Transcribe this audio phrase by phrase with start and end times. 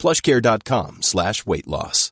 [0.00, 2.10] plushcare.com slash weight loss.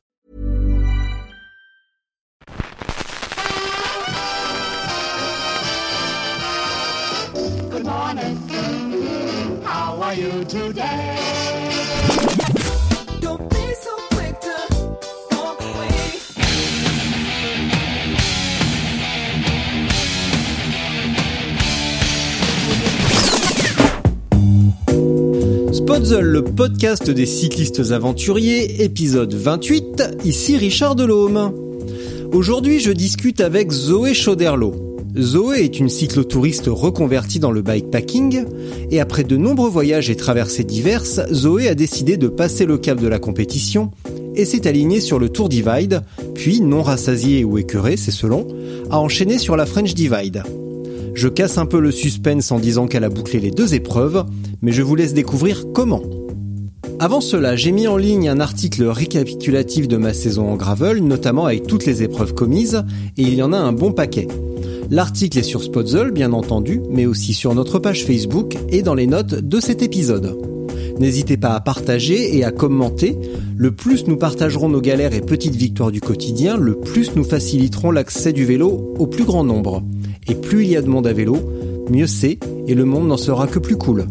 [7.69, 8.37] Good morning.
[9.63, 11.68] How are you today?
[25.89, 31.51] Spotzel, le podcast des cyclistes aventuriers, épisode 28, ici Richard Delhomme.
[32.31, 34.99] Aujourd'hui, je discute avec Zoé Chauderlot.
[35.17, 38.45] Zoé est une cyclotouriste reconvertie dans le bikepacking,
[38.91, 42.99] et après de nombreux voyages et traversées diverses, Zoé a décidé de passer le cap
[42.99, 43.89] de la compétition
[44.35, 46.03] et s'est alignée sur le Tour Divide,
[46.35, 48.47] puis, non rassasiée ou écœurée, c'est selon,
[48.91, 50.43] a enchaîné sur la French Divide.
[51.19, 54.23] Je casse un peu le suspense en disant qu'elle a bouclé les deux épreuves,
[54.61, 56.01] mais je vous laisse découvrir comment.
[56.97, 61.45] Avant cela, j'ai mis en ligne un article récapitulatif de ma saison en gravel, notamment
[61.45, 62.85] avec toutes les épreuves commises,
[63.17, 64.29] et il y en a un bon paquet.
[64.89, 69.07] L'article est sur Spotzel, bien entendu, mais aussi sur notre page Facebook et dans les
[69.07, 70.37] notes de cet épisode.
[71.01, 73.17] N'hésitez pas à partager et à commenter.
[73.57, 77.91] Le plus nous partagerons nos galères et petites victoires du quotidien, le plus nous faciliterons
[77.91, 79.83] l'accès du vélo au plus grand nombre.
[80.29, 81.37] Et plus il y a de monde à vélo,
[81.89, 84.05] mieux c'est, et le monde n'en sera que plus cool.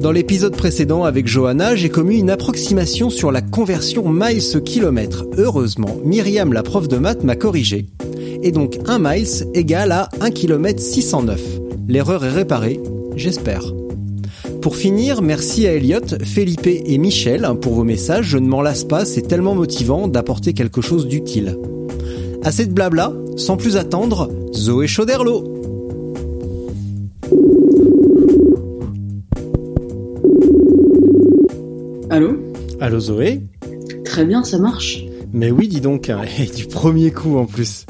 [0.00, 5.26] Dans l'épisode précédent avec Johanna, j'ai commis une approximation sur la conversion miles kilomètre.
[5.38, 7.86] Heureusement, Myriam, la prof de maths, m'a corrigé.
[8.42, 11.40] Et donc 1 miles égale à 1 km 609.
[11.86, 12.80] L'erreur est réparée,
[13.14, 13.72] j'espère.
[14.60, 18.26] Pour finir, merci à Elliot, Felipe et Michel pour vos messages.
[18.26, 21.56] Je ne m'en lasse pas, c'est tellement motivant d'apporter quelque chose d'utile.
[22.42, 25.44] Assez de blabla, sans plus attendre, Zoé Chauderlot.
[32.10, 32.36] Allô?
[32.80, 33.40] Allô Zoé?
[34.04, 35.04] Très bien, ça marche.
[35.32, 37.86] Mais oui, dis donc, hein, et du premier coup en plus.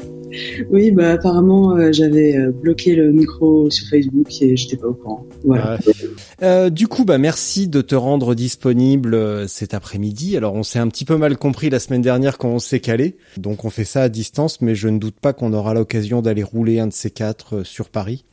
[0.71, 4.93] Oui, bah apparemment euh, j'avais euh, bloqué le micro sur Facebook et j'étais pas au
[4.93, 5.25] courant.
[5.43, 5.77] Voilà.
[5.85, 5.93] Ouais.
[6.43, 10.35] Euh, du coup, bah merci de te rendre disponible euh, cet après-midi.
[10.35, 13.17] Alors, on s'est un petit peu mal compris la semaine dernière quand on s'est calé,
[13.37, 16.43] donc on fait ça à distance, mais je ne doute pas qu'on aura l'occasion d'aller
[16.43, 18.25] rouler un de ces quatre euh, sur Paris.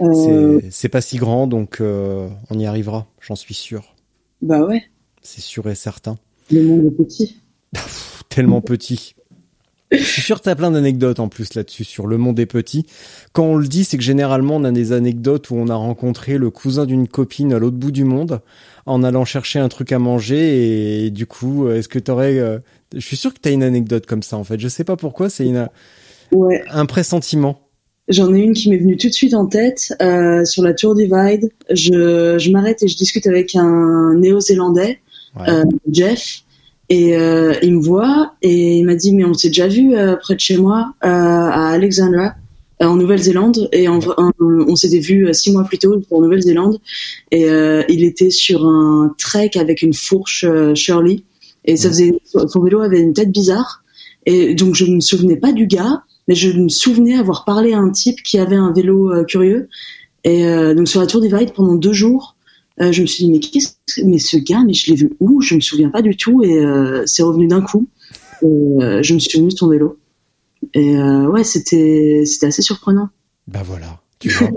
[0.00, 3.94] Euh, C'est- C'est pas si grand, donc euh, on y arrivera, j'en suis sûr.
[4.42, 4.82] bah ouais,
[5.22, 6.16] C'est sûr et certain.
[6.50, 7.40] le monde est petit.
[7.72, 9.14] Pff, tellement petit.
[9.90, 12.84] Je suis sûr que t'as plein d'anecdotes en plus là-dessus sur le monde est petit.
[13.32, 16.36] Quand on le dit, c'est que généralement on a des anecdotes où on a rencontré
[16.36, 18.40] le cousin d'une copine à l'autre bout du monde
[18.84, 22.38] en allant chercher un truc à manger et, du coup, euh, est-ce que t'aurais...
[22.38, 22.58] euh,
[22.94, 24.60] Je suis sûr que t'as une anecdote comme ça en fait.
[24.60, 25.68] Je sais pas pourquoi, c'est une...
[26.32, 27.58] Ouais, un pressentiment.
[28.08, 30.94] j'en ai une qui m'est venue tout de suite en tête euh, sur la Tour
[30.94, 31.50] Divide.
[31.70, 34.98] Je, je m'arrête et je discute avec un Néo-Zélandais,
[35.38, 35.48] Ouais.
[35.50, 36.42] euh, Jeff,
[36.88, 40.16] et euh, il me voit et il m'a dit mais on s'est déjà vu euh,
[40.16, 42.34] près de chez moi euh, à Alexandra
[42.82, 43.68] euh, en Nouvelle-Zélande.
[43.72, 46.78] Et on s'était vu euh, six mois plus tôt pour Nouvelle-Zélande.
[47.30, 51.22] Et euh, il était sur un trek avec une fourche Shirley.
[51.64, 53.82] Et ça faisait son vélo avait une tête bizarre.
[54.26, 57.72] Et donc je ne me souvenais pas du gars mais je me souvenais avoir parlé
[57.72, 59.68] à un type qui avait un vélo curieux.
[60.24, 60.44] Et
[60.74, 62.36] donc sur la Tour Divide pendant deux jours
[62.80, 63.40] euh, je me suis dit mais
[64.04, 65.40] mais ce gars mais je l'ai vu où?
[65.40, 67.88] Je me souviens pas du tout et euh, c'est revenu d'un coup.
[68.42, 69.98] Et, euh, je me suis de son vélo.
[70.74, 73.08] Et ouais c'était c'était assez surprenant.
[73.46, 74.50] Bah voilà, tu vois.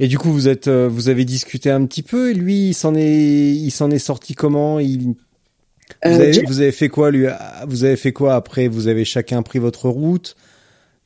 [0.00, 2.94] Et du coup, vous êtes, vous avez discuté un petit peu et lui, il s'en
[2.94, 4.80] est, il s'en est sorti comment?
[4.80, 5.14] Il, Vous,
[6.04, 7.26] Euh, avez, vous avez fait quoi lui?
[7.66, 8.68] Vous avez fait quoi après?
[8.68, 10.36] Vous avez chacun pris votre route?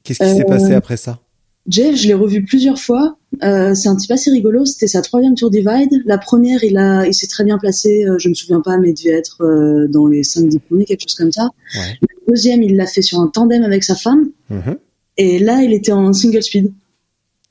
[0.02, 1.20] Qu'est-ce qui s'est passé après ça?
[1.68, 3.16] Jeff, je l'ai revu plusieurs fois.
[3.42, 4.64] Euh, c'est un type assez rigolo.
[4.64, 6.02] C'était sa troisième Tour Divide.
[6.04, 8.04] La première, il a, il s'est très bien placé.
[8.04, 11.02] euh, je me souviens pas, mais il devait être euh, dans les 5-10 premiers, quelque
[11.02, 11.50] chose comme ça.
[11.76, 11.98] Ouais.
[12.00, 14.30] La deuxième, il l'a fait sur un tandem avec sa femme.
[14.50, 14.76] Mhm.
[15.18, 16.72] Et là, il était en single speed.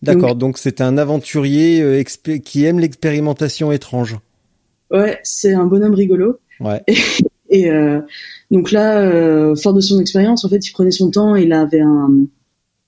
[0.01, 4.17] D'accord, donc c'est un aventurier euh, qui aime l'expérimentation étrange.
[4.89, 6.39] Ouais, c'est un bonhomme rigolo.
[6.59, 6.83] Ouais.
[7.49, 7.99] Et euh,
[8.49, 11.35] donc là, fort de son expérience, en fait, il prenait son temps.
[11.35, 12.09] Il avait un,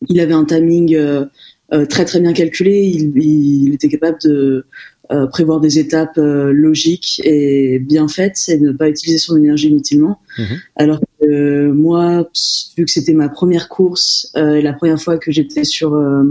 [0.09, 1.25] il avait un timing euh,
[1.73, 2.83] euh, très très bien calculé.
[2.83, 4.65] Il, il était capable de
[5.11, 9.67] euh, prévoir des étapes euh, logiques et bien faites et ne pas utiliser son énergie
[9.67, 10.19] inutilement.
[10.37, 10.57] Mhm.
[10.77, 12.29] Alors que euh, moi,
[12.77, 16.23] vu que c'était ma première course euh, et la première fois que j'étais sur euh,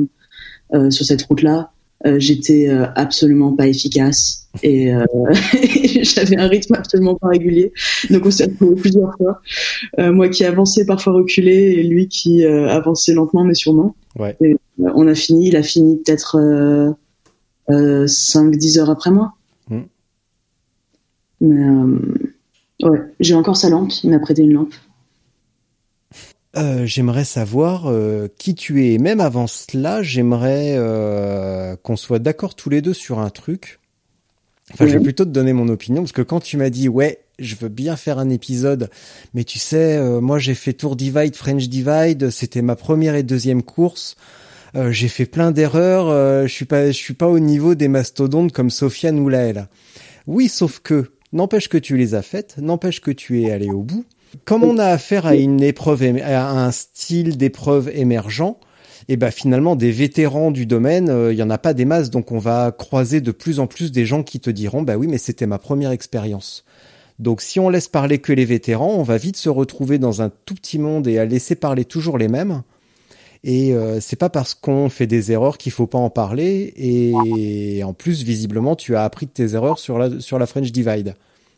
[0.74, 1.72] euh, sur cette route-là,
[2.06, 5.04] euh, j'étais euh, absolument pas efficace et euh,
[6.02, 7.72] j'avais un rythme absolument pas régulier.
[8.10, 9.40] Donc on s'est retrouvés plusieurs fois.
[9.98, 13.94] Moi qui avançais parfois reculé et lui qui avançait lentement mais sûrement.
[14.18, 14.36] Ouais.
[14.40, 16.90] Et, on a fini, il a fini peut-être euh,
[17.70, 19.34] euh, 5-10 heures après moi.
[19.68, 19.80] Mm.
[21.40, 24.74] Mais ouais, j'ai encore sa lampe, il m'a prêté une lampe.
[26.54, 28.92] Euh, j'aimerais savoir euh, qui tu es.
[28.92, 33.78] Et même avant cela, j'aimerais euh, qu'on soit d'accord tous les deux sur un truc.
[34.72, 37.18] Enfin, je vais plutôt te donner mon opinion parce que quand tu m'as dit ouais,
[37.38, 38.90] je veux bien faire un épisode,
[39.34, 43.22] mais tu sais, euh, moi j'ai fait Tour Divide, French Divide, c'était ma première et
[43.22, 44.16] deuxième course.
[44.74, 46.08] Euh, j'ai fait plein d'erreurs.
[46.08, 49.68] euh, je suis pas, je suis pas au niveau des mastodontes comme Sofiane ou Laël.
[50.26, 53.82] Oui, sauf que n'empêche que tu les as faites, n'empêche que tu es allé au
[53.82, 54.04] bout.
[54.44, 58.56] Comme on a affaire à une épreuve, à un style d'épreuve émergent,
[59.08, 62.10] et ben finalement des vétérans du domaine, euh, il y en a pas des masses,
[62.10, 65.06] donc on va croiser de plus en plus des gens qui te diront bah oui
[65.08, 66.64] mais c'était ma première expérience.
[67.18, 70.30] Donc si on laisse parler que les vétérans, on va vite se retrouver dans un
[70.44, 72.62] tout petit monde et à laisser parler toujours les mêmes.
[73.44, 76.72] Et euh, c'est pas parce qu'on fait des erreurs qu'il faut pas en parler.
[76.76, 80.70] Et en plus, visiblement, tu as appris de tes erreurs sur la sur la French
[80.70, 81.16] Divide.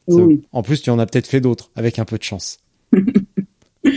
[0.09, 0.43] Oui.
[0.53, 2.59] En plus, tu en as peut-être fait d'autres avec un peu de chance.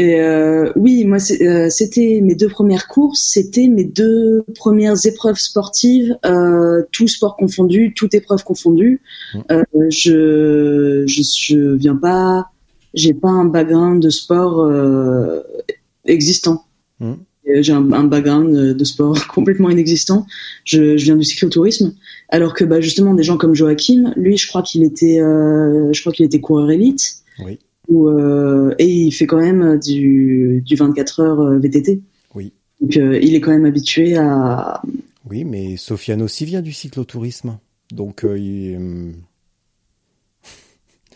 [0.00, 5.36] Et euh, oui, moi euh, c'était mes deux premières courses, c'était mes deux premières épreuves
[5.36, 9.02] sportives, euh, tout sport confondu, toute épreuve confondue.
[9.34, 9.38] Mm.
[9.50, 12.46] Euh, je, je je viens pas,
[12.94, 14.72] j'ai pas un background de sport
[16.06, 16.64] existant.
[17.00, 17.12] Mm.
[17.48, 20.26] Euh, J'ai un, un background de sport complètement inexistant.
[20.64, 21.94] Je, je viens du cyclotourisme,
[22.30, 26.12] alors que bah, justement des gens comme Joachim, lui, je crois qu'il était, je crois
[26.12, 27.16] qu'il était coureur élite.
[27.44, 27.58] Oui.
[27.90, 32.00] Euh, et il fait quand même du, du 24 heures euh, VTT.
[32.34, 32.52] Oui.
[32.80, 34.80] Donc euh, il est quand même habitué à.
[35.28, 37.58] Oui, mais Sofiane aussi vient du cyclotourisme.
[37.92, 39.12] Donc, euh, il-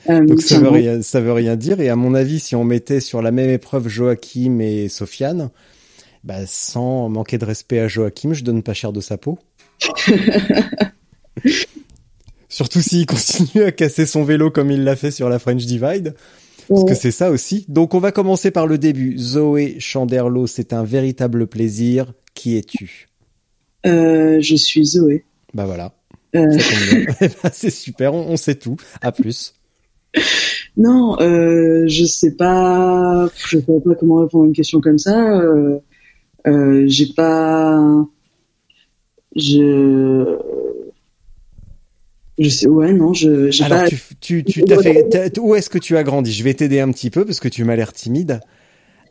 [0.27, 1.81] Donc ça veut rien, ça veut rien dire.
[1.81, 5.51] Et à mon avis, si on mettait sur la même épreuve Joachim et Sofiane,
[6.25, 9.39] bah, sans manquer de respect à Joachim, je donne pas cher de sa peau.
[12.49, 16.15] Surtout s'il continue à casser son vélo comme il l'a fait sur la French Divide,
[16.69, 17.65] parce que c'est ça aussi.
[17.69, 19.17] Donc on va commencer par le début.
[19.19, 22.13] Zoé Chanderlo, c'est un véritable plaisir.
[22.35, 23.09] Qui es-tu?
[23.87, 25.25] Euh, je suis Zoé.
[25.55, 25.93] Bah voilà,
[26.35, 26.49] Euh.
[27.21, 28.77] Eh ben, c'est super, on, on sait tout.
[29.01, 29.55] À plus.
[30.77, 33.29] non, euh, je sais pas.
[33.37, 35.41] Je sais pas comment répondre à une question comme ça.
[36.47, 37.81] Euh, j'ai pas.
[39.37, 40.39] Je.
[42.39, 42.67] Je sais.
[42.67, 43.51] Ouais, non, je.
[43.51, 43.89] J'ai Alors pas.
[43.89, 46.33] tu, tu, tu t'as fait, t'as- où est-ce que tu as grandi?
[46.33, 48.41] Je vais t'aider un petit peu parce que tu m'as l'air timide.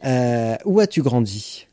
[0.06, 1.68] Euh, où as-tu grandi?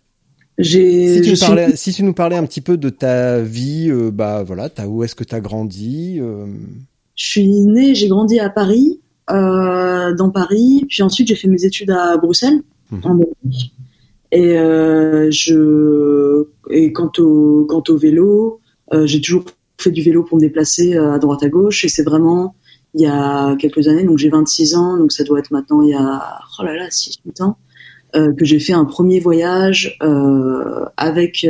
[0.59, 1.17] J'ai.
[1.17, 3.41] si tu, je nous suis- parlais, si tu nous parlais un petit peu de ta
[3.41, 6.47] vie, euh, bah voilà, t'as, où est-ce que tu as grandi euh,
[7.17, 11.91] Je suis née, j'ai grandi à Paris, dans Paris, puis ensuite j'ai fait mes études
[11.91, 12.61] à Bruxelles,
[12.93, 13.01] Mhm.
[13.05, 13.75] en Belgique.
[14.33, 14.55] Et
[15.31, 18.61] je et quant au quant au vélo,
[19.05, 19.45] j'ai toujours
[19.83, 21.85] fait du vélo pour me déplacer euh, à droite à gauche.
[21.85, 22.55] Et c'est vraiment
[22.95, 25.91] il y a quelques années, donc j'ai 26 ans, donc ça doit être maintenant il
[25.91, 27.57] y a oh là là 6 8 ans
[28.17, 31.47] euh, que j'ai fait un premier voyage euh, avec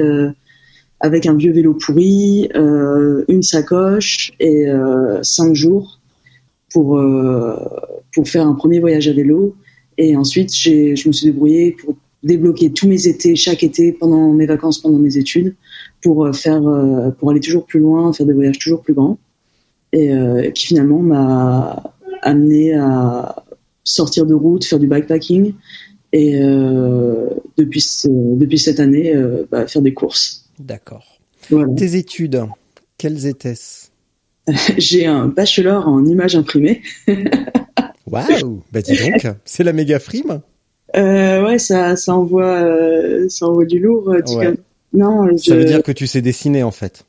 [1.00, 5.99] avec un vieux vélo pourri, une sacoche et euh, cinq jours
[6.71, 7.00] pour
[8.12, 9.57] pour faire un premier voyage à vélo.
[9.97, 14.47] Et ensuite, je me suis débrouillée pour débloquer tous mes étés, chaque été, pendant mes
[14.47, 15.55] vacances, pendant mes études,
[16.02, 19.19] pour euh, faire, euh, pour aller toujours plus loin, faire des voyages toujours plus grands,
[19.92, 21.83] et euh, qui finalement m'a
[22.23, 23.45] amené à
[23.85, 25.54] sortir de route, faire du bikepacking,
[26.12, 30.47] et euh, depuis ce- depuis cette année, euh, bah, faire des courses.
[30.59, 31.21] D'accord.
[31.50, 31.73] Voilà.
[31.75, 32.42] Tes études,
[32.99, 33.88] quelles étaient-ce?
[34.78, 36.83] J'ai un bachelor en images imprimées.
[38.07, 40.40] Waouh Bah dis donc, c'est la méga frime.
[40.97, 44.11] Euh, ouais, ça, ça envoie, euh, ça envoie du lourd.
[44.11, 44.54] euh, Ouais.
[45.32, 47.04] Je, Ça veut dire que tu sais dessiner en fait.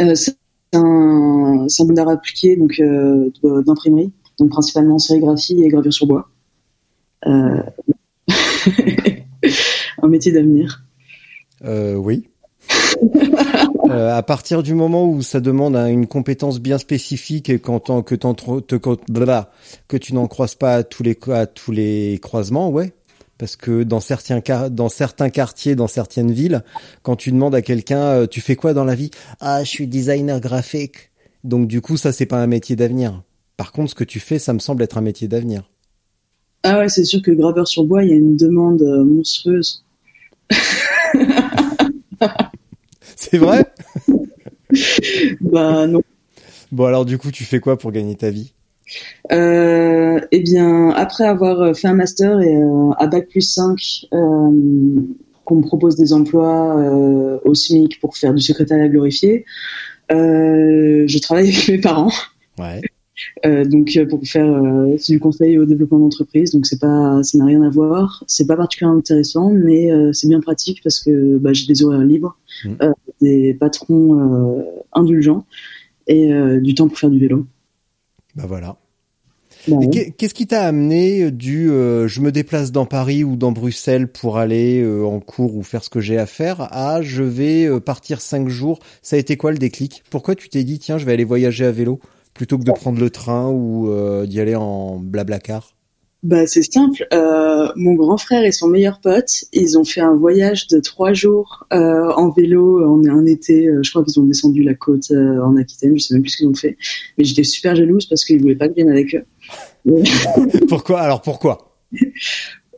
[0.00, 0.36] euh, c'est
[0.74, 3.30] un, c'est un d'art appliqué, donc euh,
[3.66, 6.28] d'imprimerie, donc principalement sérigraphie et gravure sur bois.
[7.26, 7.62] Euh,
[10.02, 10.84] un métier d'avenir.
[11.64, 12.28] Oui.
[13.90, 18.02] À partir du moment où ça demande un- une compétence bien spécifique et quand t'en-
[18.02, 18.76] que, te-
[19.88, 22.92] que tu n'en croises pas à tous les à tous les croisements, ouais.
[23.44, 26.64] Parce que dans certains cas, dans certains quartiers, dans certaines villes,
[27.02, 29.10] quand tu demandes à quelqu'un, euh, tu fais quoi dans la vie?
[29.38, 31.10] Ah, je suis designer graphique.
[31.44, 33.22] Donc du coup, ça c'est pas un métier d'avenir.
[33.58, 35.70] Par contre, ce que tu fais, ça me semble être un métier d'avenir.
[36.62, 39.84] Ah ouais, c'est sûr que graveur sur bois, il y a une demande euh, monstrueuse.
[43.14, 43.66] C'est vrai?
[45.42, 46.00] Bah non.
[46.72, 48.53] Bon alors du coup, tu fais quoi pour gagner ta vie?
[49.32, 54.50] Euh, eh bien, après avoir fait un master et euh, à bac plus 5, euh,
[55.44, 59.44] qu'on me propose des emplois euh, au SMIC pour faire du secrétariat glorifié,
[60.12, 62.12] euh, je travaille avec mes parents.
[62.58, 62.80] Ouais.
[63.46, 67.38] Euh, donc euh, pour faire euh, du conseil au développement d'entreprise donc c'est pas ça
[67.38, 71.38] n'a rien à voir c'est pas particulièrement intéressant mais euh, c'est bien pratique parce que
[71.38, 72.36] bah, j'ai des horaires libres
[72.82, 74.18] euh, des patrons
[74.58, 75.46] euh, indulgents
[76.08, 77.46] et euh, du temps pour faire du vélo
[78.34, 78.76] Bah voilà.
[79.68, 80.14] Bah, ouais.
[80.16, 84.38] Qu'est-ce qui t'a amené du euh, je me déplace dans Paris ou dans Bruxelles pour
[84.38, 87.80] aller euh, en cours ou faire ce que j'ai à faire à je vais euh,
[87.80, 88.78] partir cinq jours.
[89.02, 90.02] Ça a été quoi le déclic?
[90.10, 92.00] Pourquoi tu t'es dit tiens je vais aller voyager à vélo
[92.34, 95.74] plutôt que de prendre le train ou euh, d'y aller en blablacar
[96.24, 97.06] Bah, c'est simple.
[97.12, 101.12] Euh, mon grand frère et son meilleur pote, ils ont fait un voyage de trois
[101.12, 103.68] jours euh, en vélo en un été.
[103.68, 105.98] Euh, je crois qu'ils ont descendu la côte en Aquitaine.
[105.98, 106.78] Je sais même plus ce qu'ils ont fait.
[107.18, 109.24] Mais j'étais super jalouse parce qu'ils voulaient pas que je vienne avec eux.
[110.68, 111.00] Pourquoi?
[111.00, 111.76] Alors pourquoi?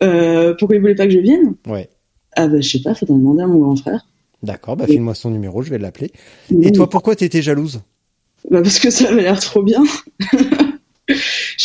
[0.00, 1.54] Pourquoi ils voulaient pas que je vienne?
[1.68, 1.88] Ouais.
[2.34, 2.96] Ah bah je sais pas.
[2.96, 4.04] Faut en demander à mon grand frère.
[4.42, 6.10] D'accord, bah file-moi son numéro, je vais l'appeler.
[6.62, 7.80] Et toi, pourquoi t'étais jalouse?
[8.50, 9.84] Bah parce que ça avait l'air trop bien.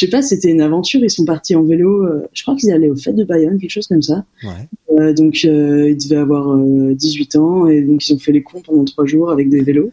[0.01, 0.99] Je sais pas, c'était une aventure.
[1.03, 2.07] Ils sont partis en vélo.
[2.07, 4.25] euh, je crois qu'ils allaient aux fêtes de Bayonne, quelque chose comme ça.
[4.43, 4.67] Ouais.
[4.97, 8.41] Euh, donc euh, ils devaient avoir euh, 18 ans et donc ils ont fait les
[8.41, 9.91] cons pendant trois jours avec des vélos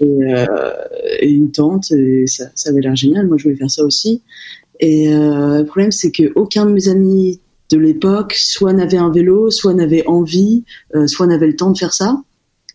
[0.00, 0.20] et,
[1.20, 3.26] et une tente et ça, ça avait l'air génial.
[3.26, 4.20] Moi je voulais faire ça aussi.
[4.80, 7.40] Et le problème c'est que aucun de mes amis
[7.72, 10.64] de l'époque soit n'avait un vélo, soit n'avait envie,
[11.06, 12.22] soit n'avait le temps de faire ça.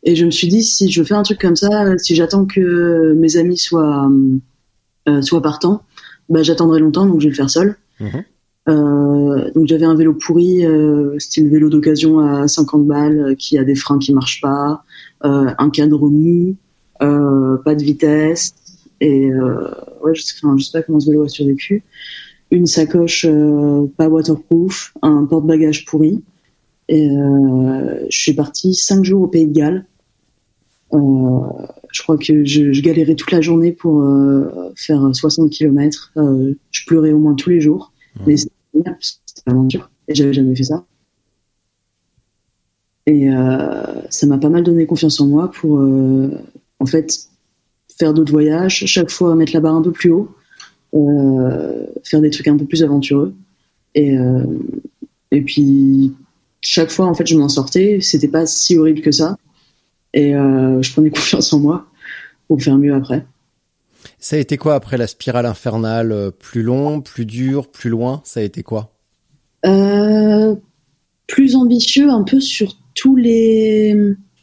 [0.02, 3.14] Et je me suis dit si je faire un truc comme ça, si j'attends que
[3.14, 4.10] mes amis soient
[5.22, 5.84] soient partants,
[6.30, 7.76] bah j'attendrai longtemps donc je vais le faire seul.
[8.00, 8.24] Mhm.
[8.70, 13.58] Euh, donc j'avais un vélo pourri, euh, style vélo d'occasion à 50 balles, euh, qui
[13.58, 14.84] a des freins qui marchent pas,
[15.26, 16.56] euh, un cadre mou,
[17.02, 18.56] euh, pas de vitesse,
[19.02, 19.68] et euh,
[20.04, 21.84] ouais, je, sais- enfin, je sais pas comment ce vélo a survécu.
[22.52, 26.24] Une sacoche euh, pas waterproof, un porte-bagages pourri,
[26.88, 29.86] et euh, je suis partie cinq jours au Pays de Galles.
[31.94, 36.12] Je crois que je, je galérais toute la journée pour euh, faire 60 km.
[36.18, 37.94] Euh, je pleurais au moins tous les jours.
[38.26, 39.92] Mais c'était génial, parce que c'était une aventure.
[40.08, 40.86] Et j'avais jamais fait ça.
[43.06, 45.80] Et euh, ça m'a pas mal donné confiance en moi pour,
[46.80, 47.30] en fait,
[48.00, 50.36] faire d'autres voyages, chaque fois mettre la barre un peu plus haut,
[52.04, 53.36] faire des trucs un peu plus aventureux.
[53.94, 54.16] Et,
[55.30, 56.14] et puis,
[56.62, 58.00] chaque fois, en fait, je m'en sortais.
[58.02, 59.38] C'était pas si horrible que ça.
[60.14, 61.88] Et euh, je prenais confiance en moi
[62.48, 63.26] pour faire mieux après.
[64.20, 68.22] Ça a été quoi après la spirale infernale euh, Plus long, plus dur, plus loin?
[68.24, 68.94] Ça a été quoi?
[69.66, 70.56] Euh,
[71.28, 73.96] plus ambitieux un peu sur tous les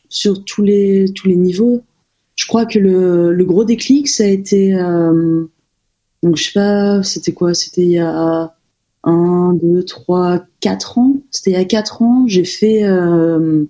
[0.09, 1.83] sur tous les tous les niveaux.
[2.37, 5.45] Je crois que le, le gros déclic ça a été euh,
[6.23, 7.53] donc je sais pas c'était quoi?
[7.53, 8.55] C'était il y a
[9.05, 13.67] un deux trois quatre ans c'était il y a quatre ans j'ai fait euh,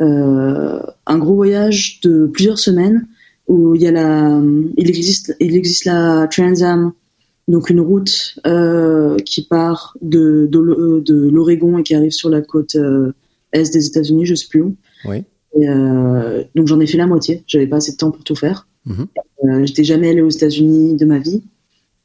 [0.00, 3.06] un gros voyage de plusieurs semaines
[3.48, 4.40] où il y a la
[4.76, 6.92] il existe il existe la Trans Am
[7.48, 12.28] donc une route euh, qui part de, de, l'O- de l'Oregon et qui arrive sur
[12.28, 13.12] la côte euh,
[13.54, 14.76] est des États-Unis, je sais plus où.
[15.06, 15.24] Oui.
[15.58, 17.42] Et, euh, donc j'en ai fait la moitié.
[17.46, 18.68] J'avais pas assez de temps pour tout faire.
[18.84, 19.06] Mhm.
[19.44, 21.42] Euh, J'étais jamais allée aux États-Unis de ma vie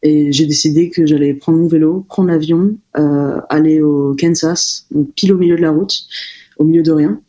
[0.02, 5.12] et j'ai décidé que j'allais prendre mon vélo, prendre l'avion, euh, aller au Kansas, donc
[5.14, 6.06] pile au milieu de la route,
[6.58, 7.20] au milieu de rien, euh,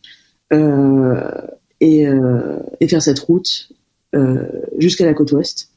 [1.80, 3.68] et, euh, et faire cette route
[4.14, 4.46] euh,
[4.78, 5.70] jusqu'à la côte ouest.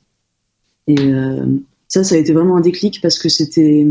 [0.88, 1.46] Et euh,
[1.88, 3.86] ça, ça a été vraiment un déclic parce que c'était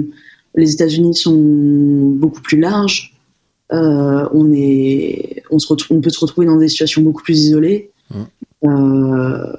[0.54, 3.14] les États-Unis sont beaucoup plus larges.
[3.72, 7.38] Euh, on est, on se retrouve, on peut se retrouver dans des situations beaucoup plus
[7.38, 7.90] isolées.
[8.64, 9.52] Euh,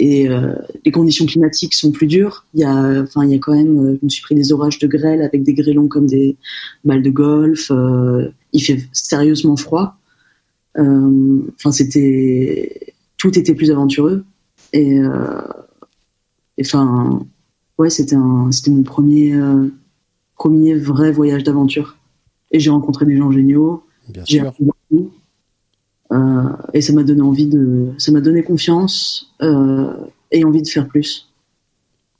[0.00, 2.46] et euh, les conditions climatiques sont plus dures.
[2.54, 4.52] Il y a, enfin, il y a quand même, euh, je me suis pris des
[4.52, 6.36] orages de grêle avec des grêlons comme des
[6.84, 7.70] balles de golf.
[7.70, 9.96] Euh, il fait sérieusement froid.
[10.78, 14.24] Euh, Enfin, c'était, tout était plus aventureux.
[14.72, 15.40] Et, euh,
[16.60, 17.26] enfin,
[17.78, 19.68] ouais, c'était un, c'était mon premier, euh,
[20.36, 21.96] premier vrai voyage d'aventure.
[22.52, 23.82] Et j'ai rencontré des gens géniaux.
[24.08, 24.48] Bien J'ai sûr.
[24.48, 25.10] appris beaucoup.
[26.12, 29.92] Euh, et ça m'a donné envie de, ça m'a donné confiance euh,
[30.30, 31.28] et envie de faire plus.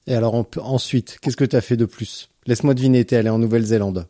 [0.07, 2.29] Et alors en- ensuite, qu'est-ce que tu as fait de plus?
[2.47, 4.07] Laisse-moi deviner, t'es allé en Nouvelle-Zélande.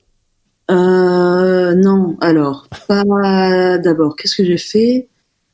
[0.70, 4.16] Euh, non, alors, pas d'abord.
[4.16, 5.08] Qu'est-ce que j'ai fait?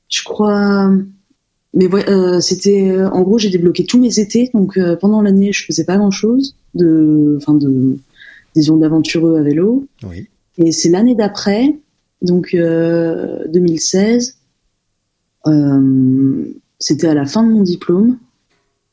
[0.08, 0.90] Je crois.
[1.72, 2.90] Mais ouais, euh, c'était.
[2.90, 5.96] euh, En gros, j'ai débloqué tous mes étés, donc euh, pendant l'année, je faisais pas
[5.96, 7.36] grand-chose de.
[7.40, 7.98] Enfin, de.
[8.54, 9.86] Disons, d'aventureux à vélo.
[10.08, 10.28] Oui.
[10.58, 11.76] Et c'est l'année d'après,
[12.22, 14.36] donc euh, 2016.
[15.48, 16.44] euh,
[16.78, 18.18] c'était à la fin de mon diplôme.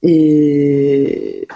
[0.01, 1.47] Et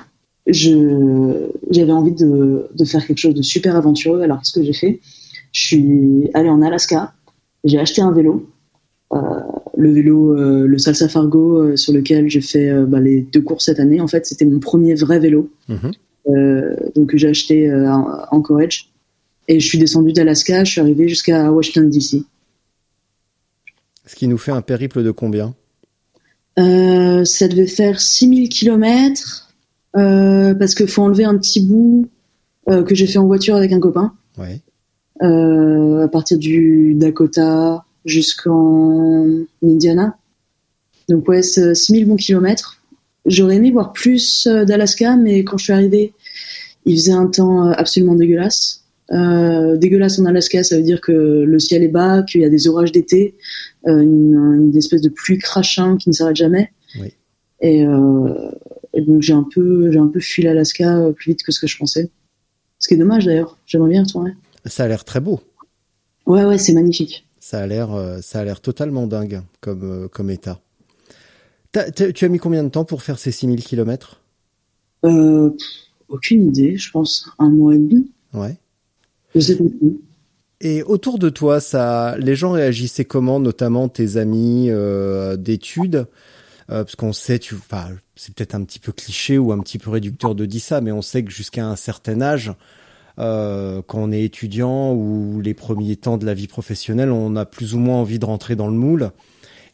[0.48, 4.22] je j'avais envie de, de faire quelque chose de super aventureux.
[4.22, 5.00] Alors qu'est-ce que j'ai fait?
[5.52, 7.14] Je suis allée en Alaska.
[7.64, 8.48] J'ai acheté un vélo,
[9.14, 9.20] Euh,
[9.78, 13.66] le vélo, euh, le Salsa Fargo, euh, sur lequel j'ai fait bah, les deux courses
[13.66, 14.02] cette année.
[14.02, 15.50] En fait, c'était mon premier vrai vélo.
[15.68, 15.92] Mhm.
[16.96, 18.90] Donc j'ai acheté en Anchorage.
[19.48, 20.64] Et je suis descendu d'Alaska.
[20.64, 22.24] Je suis arrivé jusqu'à Washington D.C.
[24.08, 25.54] Ce qui nous fait un périple de combien?
[26.58, 29.45] Ça devait faire 6000 kilomètres
[29.96, 32.08] parce qu'il faut enlever un petit bout
[32.70, 34.60] euh, que j'ai fait en voiture avec un copain Ouais.
[35.24, 39.28] euh, à partir du Dakota jusqu'en
[39.64, 40.18] Indiana.
[41.10, 42.82] Donc ouais, c'est 6000 bons kilomètres.
[43.26, 46.14] J'aurais aimé voir plus euh, d'Alaska, mais quand je suis arrivée,
[46.86, 48.82] il faisait un temps euh, absolument dégueulasse.
[49.12, 52.50] Euh, dégueulasse en Alaska, ça veut dire que le ciel est bas, qu'il y a
[52.50, 53.36] des orages d'été,
[53.88, 54.36] euh, une,
[54.72, 56.72] une espèce de pluie crachant qui ne s'arrête jamais.
[57.00, 57.14] Oui.
[57.62, 58.52] Et, euh,
[58.96, 61.60] et donc j'ai un peu, j'ai un peu fui l'Alaska euh, plus vite que ce
[61.60, 62.10] que je pensais.
[62.80, 63.58] Ce qui est dommage d'ailleurs.
[63.66, 64.32] J'aimerais bien retourner.
[64.66, 65.42] Ça a l'air très beau.
[66.26, 67.28] Ouais, ouais, c'est magnifique.
[67.40, 70.60] Ça a l'air, euh, ça a l'air totalement dingue comme, euh, comme état.
[71.72, 74.22] T'as- t'as- tu as mis combien de temps pour faire ces 6000 kilomètres?
[75.06, 75.68] Euh, pff,
[76.08, 78.12] aucune idée, je pense un mois et demi.
[78.34, 78.56] Ouais.
[79.36, 79.64] Je sais pas.
[80.62, 86.08] Et autour de toi, ça, les gens réagissaient comment, notamment tes amis euh, d'études,
[86.72, 89.78] Euh, parce qu'on sait, tu, enfin, c'est peut-être un petit peu cliché ou un petit
[89.78, 92.54] peu réducteur de dire ça, mais on sait que jusqu'à un certain âge,
[93.20, 97.46] euh, quand on est étudiant ou les premiers temps de la vie professionnelle, on a
[97.46, 99.12] plus ou moins envie de rentrer dans le moule.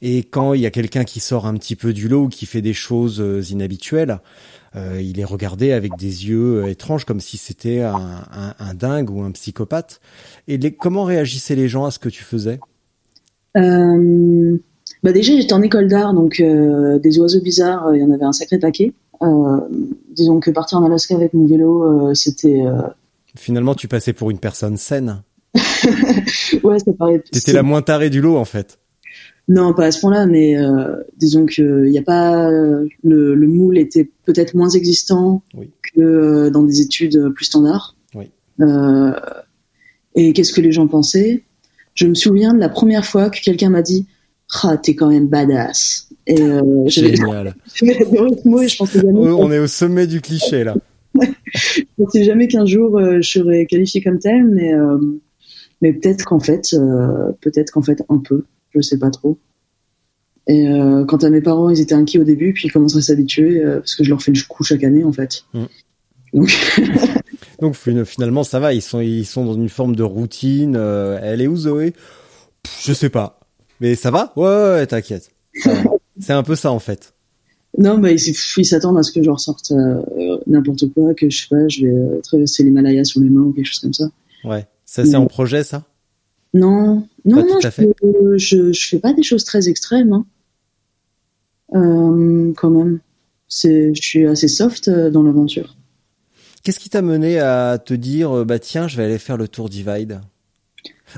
[0.01, 2.45] Et quand il y a quelqu'un qui sort un petit peu du lot ou qui
[2.45, 4.19] fait des choses euh, inhabituelles,
[4.75, 8.73] euh, il est regardé avec des yeux euh, étranges, comme si c'était un, un, un
[8.73, 10.01] dingue ou un psychopathe.
[10.47, 12.59] Et les, comment réagissaient les gens à ce que tu faisais?
[13.57, 14.57] Euh,
[15.03, 18.11] bah déjà, j'étais en école d'art, donc euh, des oiseaux bizarres, euh, il y en
[18.11, 18.93] avait un sacré paquet.
[19.21, 19.57] Euh,
[20.15, 22.63] disons que partir en Alaska avec mon vélo, c'était
[23.35, 25.21] Finalement, tu passais pour une personne saine.
[26.63, 27.19] ouais, ça paraît.
[27.31, 28.79] T'étais la moins tarée du lot, en fait.
[29.47, 33.47] Non, pas à ce point-là, mais euh, disons que il a pas euh, le, le
[33.47, 35.71] moule était peut-être moins existant Oui.
[35.81, 37.95] que euh, dans des études plus standards.
[38.15, 38.31] Oui.
[40.15, 41.43] Et qu'est-ce que les gens pensaient?
[41.95, 44.07] Je me souviens de la première fois que quelqu'un m'a dit
[44.63, 47.55] "Ah, t'es quand même badass." Et euh, Génial.
[47.73, 50.63] j'avais adoré ce mot et je pensais jamais, Oh, on est au sommet du cliché,
[50.63, 50.75] là.
[51.53, 54.97] je pensais jamais qu'un jour euh, je serais qualifiée comme tel, mais euh,
[55.81, 59.37] mais peut-être qu'en fait, euh, peut-être qu'en fait un peu, je sais pas trop.
[60.47, 63.03] Et euh, quant à mes parents, ils étaient inquiets au début, puis ils commenceraient à
[63.03, 65.43] s'habituer euh, parce que je leur fais le coup chaque année en fait.
[65.53, 65.63] Mm.
[66.33, 66.49] Donc
[67.59, 68.73] Donc fin- finalement, ça va.
[68.73, 70.75] Ils sont, ils sont dans une forme de routine.
[70.77, 71.91] Euh, elle est où Zoé?
[72.63, 73.40] Pff, Je sais pas.
[73.81, 75.31] Mais ça va Ouais, ouais, ouais, t'inquiète.
[76.19, 77.13] C'est un peu ça en fait.
[77.77, 80.01] non, mais ils ils s'attendent à ce que je ressorte euh,
[80.47, 83.51] n'importe quoi, que je sais pas, je vais euh, traverser l'Himalaya sur les mains ou
[83.53, 84.09] quelque chose comme ça.
[84.43, 84.65] Ouais.
[84.85, 85.83] Ça, c'est en projet, ça?
[86.53, 87.89] Non, non, Pas non, je, fait.
[88.37, 90.25] je, je fais pas des choses très extrêmes, hein.
[91.73, 92.99] Euh, quand même.
[93.49, 95.75] Je suis assez soft euh, dans l'aventure.
[96.63, 99.69] Qu'est-ce qui t'a mené à te dire, bah tiens, je vais aller faire le tour
[99.69, 100.21] Divide?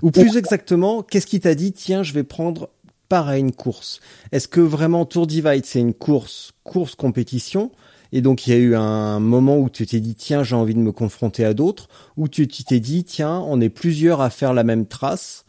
[0.02, 2.70] Ou plus exactement, qu'est-ce qui t'a dit, tiens, je vais prendre
[3.10, 4.00] part à une course?
[4.32, 7.72] Est-ce que vraiment Tour Divide, c'est une course, course compétition?
[8.12, 10.76] Et donc il y a eu un moment où tu t'es dit, tiens, j'ai envie
[10.76, 14.54] de me confronter à d'autres, ou tu t'es dit, tiens, on est plusieurs à faire
[14.54, 15.46] la même trace.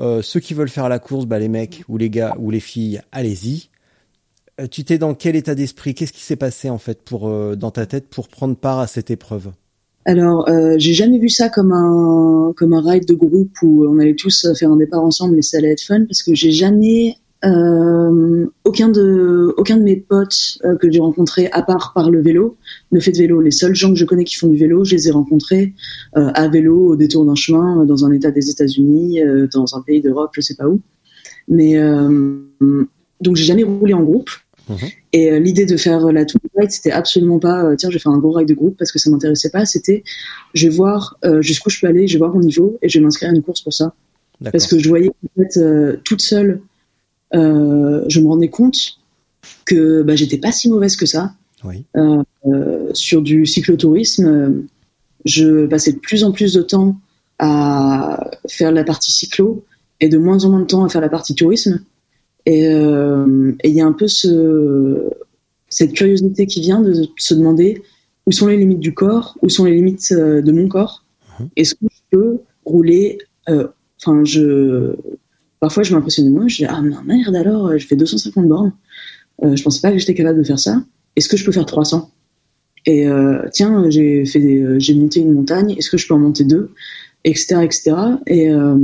[0.00, 2.60] Euh, ceux qui veulent faire la course, bah les mecs ou les gars ou les
[2.60, 3.70] filles, allez-y.
[4.60, 5.94] Euh, tu t'es dans quel état d'esprit?
[5.94, 8.86] Qu'est-ce qui s'est passé en fait pour euh, dans ta tête pour prendre part à
[8.86, 9.52] cette épreuve?
[10.06, 13.98] Alors, euh, j'ai jamais vu ça comme un comme un ride de groupe où on
[13.98, 17.16] allait tous faire un départ ensemble et ça allait être fun parce que j'ai jamais
[17.44, 22.22] euh, aucun de aucun de mes potes euh, que j'ai rencontrés à part par le
[22.22, 22.56] vélo
[22.92, 23.40] ne fait de vélo.
[23.40, 25.74] Les seuls gens que je connais qui font du vélo, je les ai rencontrés
[26.16, 29.76] euh, à vélo au détour d'un chemin euh, dans un état des États-Unis, euh, dans
[29.76, 30.80] un pays d'Europe, je sais pas où.
[31.48, 32.40] Mais euh,
[33.20, 34.30] donc j'ai jamais roulé en groupe.
[34.68, 34.88] Mhm.
[35.12, 38.00] Et euh, l'idée de faire la Tour Ride, c'était absolument pas euh, tiens, je vais
[38.00, 39.66] faire un gros ride de groupe parce que ça m'intéressait pas.
[39.66, 40.04] C'était
[40.54, 42.98] je vais voir euh, jusqu'où je peux aller, je vais voir mon niveau et je
[42.98, 43.94] vais m'inscrire à une course pour ça.
[44.50, 46.60] Parce que je voyais en fait euh, toute seule,
[47.34, 48.98] euh, je me rendais compte
[49.64, 51.32] que bah, j'étais pas si mauvaise que ça.
[51.64, 51.84] Oui.
[51.96, 52.22] Euh,
[52.92, 54.50] sur du cyclotourisme, euh,
[55.24, 56.96] je passais de plus en plus de temps
[57.38, 59.64] à faire la partie cyclo
[60.00, 61.80] et de moins en moins de temps à faire la partie tourisme.
[62.46, 65.10] Et euh, et il y a un peu ce,
[65.68, 67.82] cette curiosité qui vient de se demander
[68.26, 71.04] où sont les limites du corps, où sont les limites euh, de mon corps.
[71.56, 73.66] Est-ce que je peux rouler euh,
[74.00, 74.94] Enfin, je
[75.60, 78.72] parfois je m'impressionne moi, je dis ah merde alors, je fais 250 bornes.
[79.42, 80.84] Euh, je pensais pas que j'étais capable de faire ça.
[81.16, 82.10] Est-ce que je peux faire 300
[82.86, 85.74] Et euh, tiens, j'ai fait, des- j'ai monté une montagne.
[85.78, 86.70] Est-ce que je peux en monter deux,
[87.24, 87.96] etc., etc.
[88.26, 88.76] Et euh,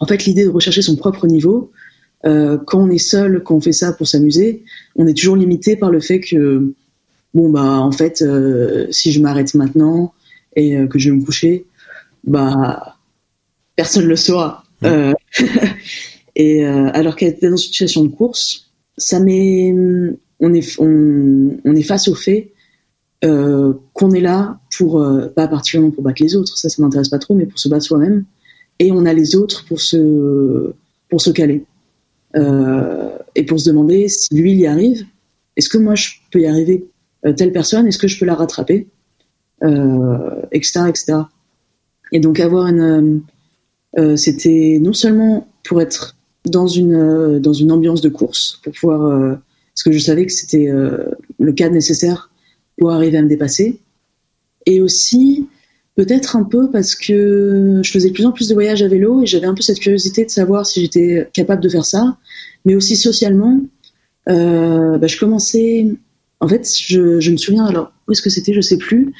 [0.00, 1.72] en fait, l'idée de rechercher son propre niveau,
[2.26, 4.62] euh, quand on est seul, quand on fait ça pour s'amuser,
[4.96, 6.74] on est toujours limité par le fait que
[7.34, 10.12] bon bah en fait, euh, si je m'arrête maintenant
[10.56, 11.66] et euh, que je vais me coucher,
[12.24, 12.96] bah
[13.76, 14.64] personne le saura.
[14.84, 15.12] Euh,
[16.36, 19.74] et alors qu'être dans une situation de course, ça met,
[20.40, 22.52] on est, on, on est face au fait
[23.22, 27.34] qu'on est là pour, pas particulièrement pour battre les autres, ça, ça m'intéresse pas trop,
[27.34, 28.24] mais pour se battre soi-même.
[28.78, 30.72] Et on a les autres pour se,
[31.10, 31.64] pour se caler.
[32.36, 35.04] Euh, et pour se demander si lui, il y arrive,
[35.56, 36.84] est-ce que moi, je peux y arriver
[37.26, 38.86] Euh, Telle personne, est-ce que je peux la rattraper
[39.62, 41.18] euh, Etc., etc.
[42.12, 43.22] Et donc avoir une,
[44.16, 49.38] c'était non seulement pour être dans une dans une ambiance de course pour pouvoir
[49.74, 50.68] parce que je savais que c'était
[51.38, 52.30] le cadre nécessaire
[52.76, 53.78] pour arriver à me dépasser
[54.66, 55.46] et aussi
[56.00, 59.22] peut-être un peu parce que je faisais de plus en plus de voyages à vélo
[59.22, 62.16] et j'avais un peu cette curiosité de savoir si j'étais capable de faire ça
[62.64, 63.60] mais aussi socialement
[64.30, 65.88] euh, bah, je commençais
[66.40, 69.12] en fait je, me souviens alors où est-ce que c'était je sais plus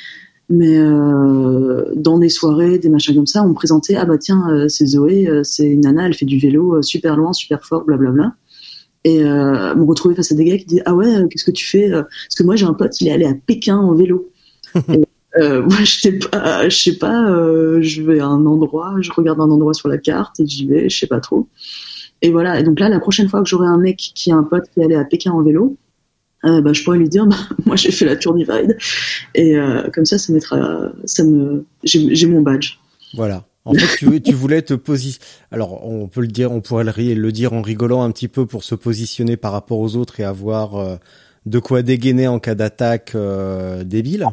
[0.48, 4.48] mais euh, dans des soirées, des machins comme ça, on me présentait ah bah tiens
[4.50, 8.34] euh, c'est Zoé, c'est une nana, elle fait du vélo super loin, super fort, blablabla.
[9.04, 11.90] Et me retrouver face à des gars qui disent ah ouais qu'est-ce que tu fais
[11.90, 14.30] Parce que moi j'ai un pote, il est allé à Pékin en vélo.
[15.38, 19.40] euh, moi j'étais pas, je sais pas, euh, je vais à un endroit, je regarde
[19.40, 21.48] un endroit sur la carte et j'y vais, je sais pas trop.
[22.22, 22.60] Et voilà.
[22.60, 24.80] Et donc là la prochaine fois que j'aurai un mec qui a un pote qui
[24.80, 25.76] est allé à Pékin en vélo,
[26.44, 28.76] euh, bah, je pourrais lui dire bah, moi j'ai fait la tour divide
[29.34, 29.56] et
[29.92, 32.78] comme ça ça mettra ça me j'ai mon badge
[33.14, 33.44] Voilà.
[33.66, 35.26] En fait, tu, tu voulais te positionner.
[35.50, 38.46] Alors, on peut le dire, on pourrait le, le dire en rigolant un petit peu
[38.46, 40.98] pour se positionner par rapport aux autres et avoir
[41.44, 43.14] de quoi dégainer en cas d'attaque
[43.84, 44.28] débile.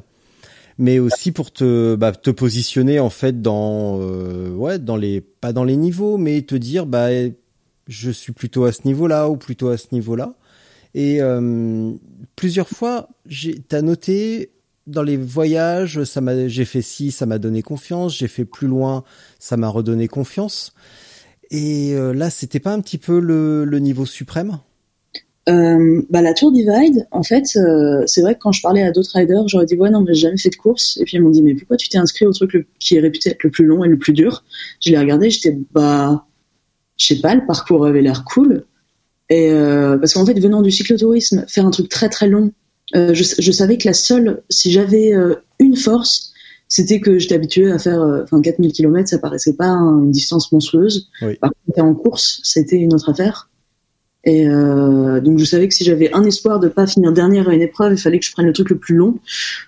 [0.80, 5.52] Mais aussi pour te, bah, te positionner en fait dans, euh, ouais, dans les, pas
[5.52, 7.10] dans les niveaux, mais te dire, bah,
[7.88, 10.36] je suis plutôt à ce niveau-là ou plutôt à ce niveau-là.
[10.94, 11.92] Et euh,
[12.36, 13.10] plusieurs fois,
[13.68, 14.52] t'as noté
[14.88, 18.16] dans les voyages, ça m'a, j'ai fait ci, ça m'a donné confiance.
[18.18, 19.04] J'ai fait plus loin,
[19.40, 20.74] ça m'a redonné confiance.
[21.50, 24.60] Et euh, là, c'était pas un petit peu le, le niveau suprême?
[25.48, 28.92] Euh, bah, la tour divide en fait euh, c'est vrai que quand je parlais à
[28.92, 30.98] d'autres riders j'aurais dit ouais non mais j'ai jamais fait de course.
[31.02, 33.00] Et puis ils m'ont dit mais pourquoi tu t'es inscrit au truc le- qui est
[33.00, 34.44] réputé être le plus long et le plus dur?
[34.82, 36.26] Je l'ai regardé j'étais bah
[36.98, 38.66] je sais pas le parcours avait l'air cool.
[39.30, 42.52] Et euh, parce qu'en fait venant du cyclotourisme faire un truc très très long
[42.96, 46.34] euh, je, je savais que la seule si j'avais euh, une force
[46.70, 50.52] c'était que j'étais habitué à faire euh, enfin 4000 km ça paraissait pas une distance
[50.52, 51.10] monstrueuse.
[51.22, 51.36] Oui.
[51.36, 53.50] par contre en course c'était une autre affaire
[54.28, 57.54] et euh, donc je savais que si j'avais un espoir de pas finir dernière à
[57.54, 59.18] une épreuve, il fallait que je prenne le truc le plus long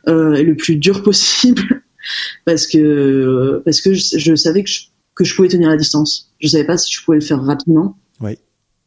[0.10, 1.82] euh, et le plus dur possible,
[2.44, 4.82] parce que parce que je, je savais que je,
[5.16, 6.34] que je pouvais tenir la distance.
[6.42, 7.98] Je savais pas si je pouvais le faire rapidement.
[8.20, 8.38] Oui.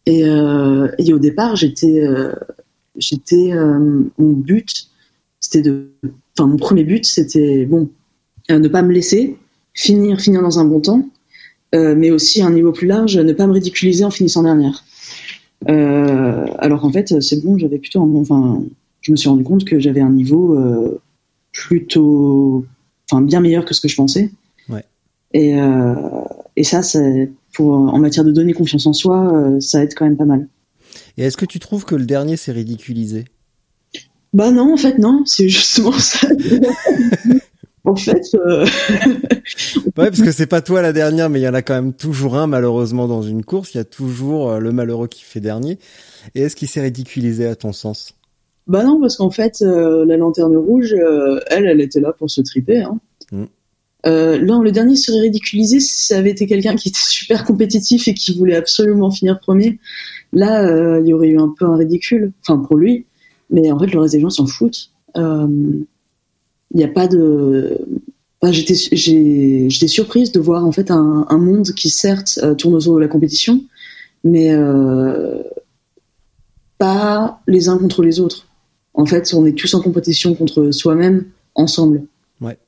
[0.04, 2.06] Et, euh, et au départ, j'étais
[2.96, 4.90] j'étais mon but,
[5.40, 5.86] c'était de,
[6.36, 7.88] enfin mon premier but, c'était bon,
[8.50, 9.38] ne pas me laisser
[9.72, 11.08] finir finir dans un bon temps,
[11.72, 14.84] mais aussi à un niveau plus large, ne pas me ridiculiser en finissant dernière.
[15.68, 18.20] Euh, alors qu'en fait, c'est bon, j'avais plutôt un bon.
[18.20, 18.62] Enfin,
[19.00, 21.00] je me suis rendu compte que j'avais un niveau euh,
[21.52, 22.64] plutôt.
[23.10, 24.30] Enfin, bien meilleur que ce que je pensais.
[24.68, 24.84] Ouais.
[25.32, 25.94] Et, euh,
[26.56, 30.16] et ça, c'est pour en matière de donner confiance en soi, ça aide quand même
[30.16, 30.48] pas mal.
[31.18, 33.24] Et est-ce que tu trouves que le dernier s'est ridiculisé?
[34.32, 36.28] Bah non, en fait, non, c'est justement ça.
[37.84, 38.64] en fait, euh,
[39.98, 41.92] Ouais, parce que c'est pas toi la dernière, mais il y en a quand même
[41.92, 43.74] toujours un, malheureusement, dans une course.
[43.74, 45.78] Il y a toujours euh, le malheureux qui fait dernier.
[46.34, 48.14] Et est-ce qu'il s'est ridiculisé à ton sens?
[48.68, 52.30] Bah non, parce qu'en fait, euh, la lanterne rouge, euh, elle, elle était là pour
[52.30, 52.82] se triper.
[52.82, 53.00] Hein.
[53.32, 53.44] Mm.
[54.04, 58.14] Là, le dernier serait ridiculisé si ça avait été quelqu'un qui était super compétitif et
[58.14, 59.78] qui voulait absolument finir premier.
[60.32, 63.06] Là, il y aurait eu un peu un ridicule, enfin pour lui,
[63.50, 64.92] mais en fait, le reste des gens s'en foutent.
[65.16, 65.46] Euh,
[66.74, 67.78] Il n'y a pas de.
[68.40, 72.74] Enfin, j'étais, j'étais surprise de voir en fait un, un monde qui certes euh, tourne
[72.74, 73.62] autour de la compétition,
[74.24, 75.42] mais euh,
[76.78, 78.46] pas les uns contre les autres.
[78.94, 82.02] En fait, on est tous en compétition contre soi-même, ensemble.
[82.40, 82.58] Ouais.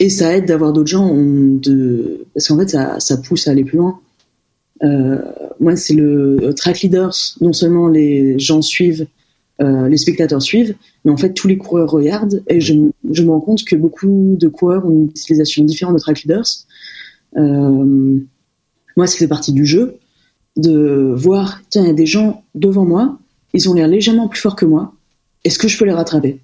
[0.00, 3.50] et ça aide d'avoir d'autres gens on- de parce qu'en fait ça, ça pousse à
[3.50, 4.00] aller plus loin.
[4.82, 5.18] Euh,
[5.60, 7.14] moi, c'est le track leaders.
[7.40, 9.06] Non seulement les gens suivent,
[9.62, 12.42] euh, les spectateurs suivent, mais en fait tous les coureurs regardent.
[12.48, 16.22] Et je, me- rends compte que beaucoup de coureurs ont une utilisation différente de track
[16.22, 16.46] leaders.
[17.36, 18.18] Euh,
[18.96, 19.96] moi, ça fait partie du jeu
[20.56, 23.18] de voir, tiens, il y a des gens devant moi,
[23.52, 24.92] ils ont l'air légèrement plus forts que moi.
[25.42, 26.40] Est-ce que je peux les rattraper?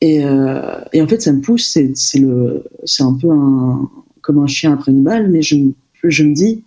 [0.00, 1.66] Et, euh, et en fait, ça me pousse.
[1.94, 3.28] C'est un peu
[4.20, 6.64] comme un chien après une balle, mais je me dis,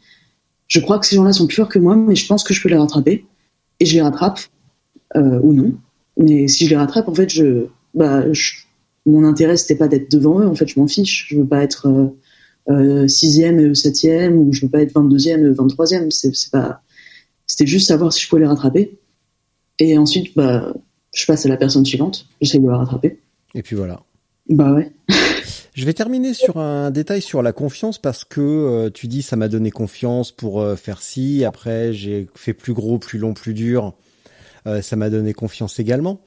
[0.67, 2.61] je crois que ces gens-là sont plus forts que moi, mais je pense que je
[2.61, 3.25] peux les rattraper.
[3.79, 4.39] Et je les rattrape,
[5.15, 5.73] euh, ou non.
[6.17, 8.53] Mais si je les rattrape, en fait, je, bah, je-
[9.05, 10.47] mon intérêt, c'était pas d'être devant eux.
[10.47, 11.27] En fait, je m'en fiche.
[11.29, 12.07] Je veux pas être euh,
[12.71, 16.09] euh, sixième et septième, ou je veux pas être 22e et 23e.
[16.11, 16.81] C'est c'est pas,
[17.47, 18.97] c'était juste savoir si je pouvais les rattraper.
[19.79, 20.73] Et ensuite, bah,
[21.13, 22.27] je passe à la personne suivante.
[22.41, 23.19] J'essaie de la rattraper.
[23.53, 24.01] Et puis voilà.
[24.49, 24.91] Bah ouais.
[25.73, 29.35] Je vais terminer sur un détail sur la confiance parce que euh, tu dis ça
[29.35, 31.43] m'a donné confiance pour euh, faire ci.
[31.43, 33.93] Après, j'ai fait plus gros, plus long, plus dur.
[34.67, 36.21] Euh, ça m'a donné confiance également.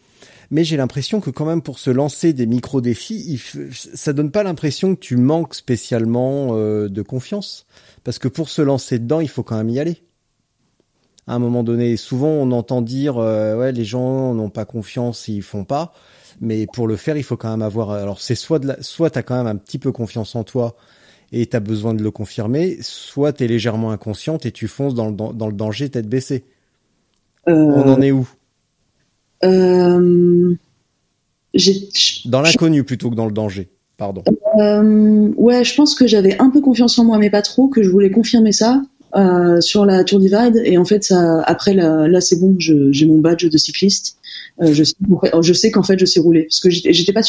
[0.51, 4.31] Mais j'ai l'impression que quand même pour se lancer des micro-défis, il f- ça donne
[4.31, 7.67] pas l'impression que tu manques spécialement euh, de confiance.
[8.05, 10.03] Parce que pour se lancer dedans, il faut quand même y aller.
[11.27, 15.29] À un moment donné, souvent on entend dire euh, ouais les gens n'ont pas confiance,
[15.29, 15.93] ils font pas.
[16.41, 17.91] Mais pour le faire, il faut quand même avoir.
[17.91, 20.77] Alors c'est soit de la, soit t'as quand même un petit peu confiance en toi
[21.31, 25.13] et t'as besoin de le confirmer, soit t'es légèrement inconsciente et tu fonces dans le,
[25.13, 26.45] dans le danger tête baissée.
[27.47, 28.29] Euh, On en est où?
[29.45, 30.55] Euh,
[32.25, 33.69] Dans l'inconnu plutôt que dans le danger.
[33.97, 34.23] Pardon.
[34.61, 37.83] Euh, ouais, je pense que j'avais un peu confiance en moi, mais pas trop, que
[37.83, 38.83] je voulais confirmer ça
[39.17, 40.63] euh, sur la Tour Divide.
[40.65, 44.17] Et en fait, ça, après, là, là c'est bon, j'ai mon badge de cycliste.
[44.63, 44.95] Euh, je sais,
[45.43, 47.23] je sais qu'en fait, je sais rouler, parce que j'étais pas.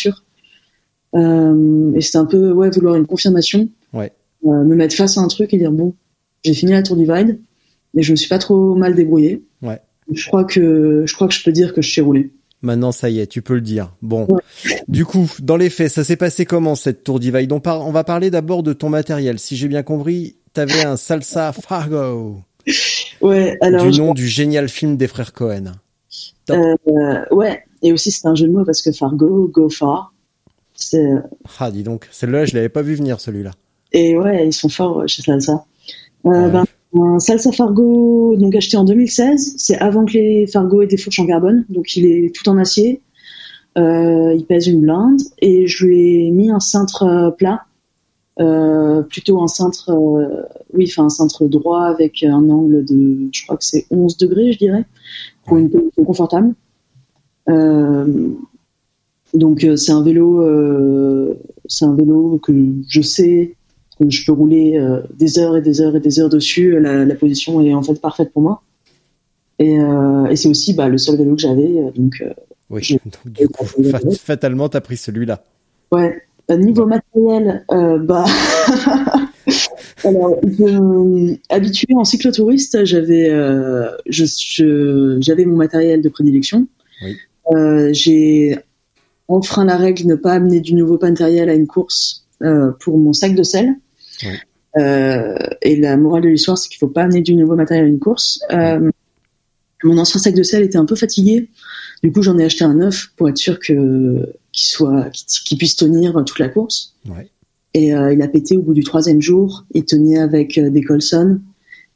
[1.15, 3.67] Euh, et c'était un peu, ouais, vouloir une confirmation.
[3.93, 4.11] Ouais.
[4.43, 5.95] Me mettre face à un truc et dire, bon,
[6.43, 7.39] j'ai fini la Tour Divide,
[7.95, 9.43] mais je me suis pas trop mal débrouillé.
[10.11, 12.31] Je crois que, je crois que je peux dire que je sais rouler.
[12.61, 13.93] Maintenant, ça y est, tu peux le dire.
[14.01, 14.25] Bon.
[14.29, 14.41] Ouais.
[14.89, 18.03] Du coup, dans les faits, ça s'est passé comment cette tour divide on, on va
[18.03, 19.39] parler d'abord de ton matériel.
[19.39, 22.41] Si j'ai bien compris, t'avais un Salsa Fargo,
[23.21, 23.85] Ouais, alors.
[23.85, 25.73] du je- nom du génial film des frères Cohen.
[26.49, 26.75] Euh,
[27.31, 30.13] ouais, et aussi c'est un jeu de mots parce que Fargo, go far.
[31.59, 33.51] Ah, dis donc, celle-là, je l'avais pas vu venir, celui-là.
[33.91, 35.65] et ouais, ils sont forts chez Salsa.
[36.25, 36.49] Euh, Ouais.
[36.51, 40.97] ben, un Salsa Fargo, donc acheté en 2016, c'est avant que les Fargo aient des
[40.97, 43.01] fourches en carbone, donc il est tout en acier.
[43.77, 47.65] Euh, il pèse une blinde et je lui ai mis un cintre euh, plat,
[48.39, 53.43] euh, plutôt un cintre, euh, oui, enfin un cintre droit avec un angle de, je
[53.43, 54.85] crois que c'est 11 degrés, je dirais,
[55.45, 56.55] pour une position confortable.
[59.35, 60.43] Donc c'est un vélo,
[61.67, 62.51] c'est un vélo que
[62.87, 63.55] je sais
[64.07, 66.79] que je peux rouler euh, des heures et des heures et des heures dessus.
[66.79, 68.61] La, la position est en fait parfaite pour moi.
[69.59, 71.79] Et, euh, et c'est aussi bah, le seul vélo que j'avais.
[71.79, 72.29] euh, Donc euh,
[72.69, 75.43] Oui, donc du coup, fa- fatalement, t'as pris celui-là.
[75.91, 76.21] ouais.
[76.51, 78.25] Euh, Niveau matériel, euh, bah.
[80.03, 80.39] Alors,
[81.49, 86.67] habitué en cyclotouriste, j'avais, euh, j'avais mon matériel de prédilection.
[87.03, 87.17] Oui.
[87.53, 88.57] Euh, j'ai
[89.27, 92.97] enfreint la règle de ne pas amener du nouveau matériel à une course euh, pour
[92.97, 93.75] mon sac de sel.
[94.23, 94.37] Oui.
[94.77, 97.87] Euh, et la morale de l'histoire, c'est qu'il faut pas amener du nouveau matériel à
[97.87, 98.39] une course.
[98.51, 98.91] Euh,
[99.83, 101.49] mon ancien sac de sel était un peu fatigué.
[102.03, 105.57] Du coup, j'en ai acheté un neuf pour être sûr que qu'il soit, qu'il qu'il
[105.57, 106.95] puisse tenir toute la course.
[107.07, 107.29] Ouais.
[107.73, 109.65] Et euh, il a pété au bout du troisième jour.
[109.73, 111.39] Il tenait avec des Colson.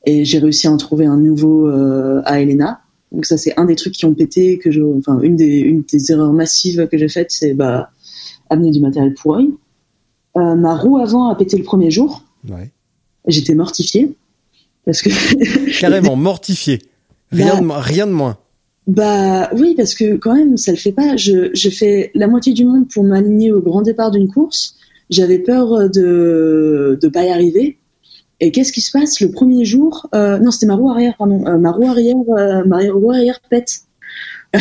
[0.06, 2.82] Et j'ai réussi à en trouver un nouveau à Elena.
[3.12, 4.58] Donc ça, c'est un des trucs qui ont pété.
[4.58, 7.92] Que je, enfin, une des, une des erreurs massives que j'ai faites, c'est bah,
[8.50, 9.54] amener du matériel pourri.
[10.38, 12.24] Euh, ma roue avant a pété le premier jour.
[12.50, 12.72] Ouais.
[13.28, 14.16] J'étais mortifiée.
[14.86, 15.10] Parce que
[15.80, 16.82] Carrément mortifié.
[17.32, 18.38] Rien, de, mo- rien de moins.
[18.88, 21.16] Bah oui, parce que quand même, ça le fait pas.
[21.16, 24.76] Je, je fais la moitié du monde pour m'aligner au grand départ d'une course.
[25.10, 27.78] J'avais peur de de pas y arriver.
[28.40, 30.08] Et qu'est-ce qui se passe le premier jour?
[30.14, 31.46] Euh, Non, c'était ma roue arrière, pardon.
[31.48, 33.82] Euh, ma roue arrière, euh, ma roue arrière pète.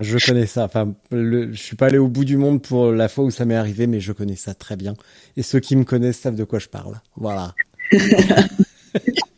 [0.00, 0.64] Je connais ça.
[0.64, 3.44] Enfin, le, je suis pas allé au bout du monde pour la fois où ça
[3.44, 4.94] m'est arrivé, mais je connais ça très bien.
[5.36, 7.00] Et ceux qui me connaissent savent de quoi je parle.
[7.16, 7.54] Voilà.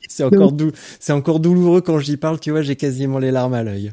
[0.08, 2.40] c'est encore dou c'est encore douloureux quand j'y parle.
[2.40, 3.92] Tu vois, j'ai quasiment les larmes à l'œil.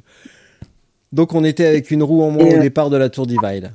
[1.12, 3.72] Donc, on était avec une roue en moins au euh, départ de la Tour Divide.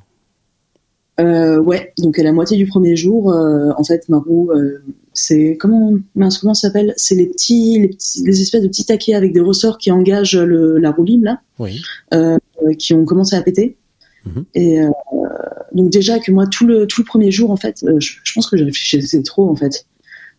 [1.20, 4.83] Euh, ouais, donc à la moitié du premier jour, euh, en fait, ma roue, euh,
[5.12, 6.94] c'est comment, mince, comment ça s'appelle?
[6.96, 10.37] C'est les petits, les petits, les espèces de petits taquets avec des ressorts qui engagent
[10.37, 11.40] le, la roue libre là.
[11.59, 11.80] Oui.
[12.14, 12.38] euh,
[12.78, 13.76] qui ont commencé à péter.
[14.24, 14.44] Mhm.
[14.54, 14.88] Et euh,
[15.72, 18.46] donc déjà que moi tout le tout le premier jour en fait, je, je pense
[18.48, 19.87] que je réfléchissais trop en fait.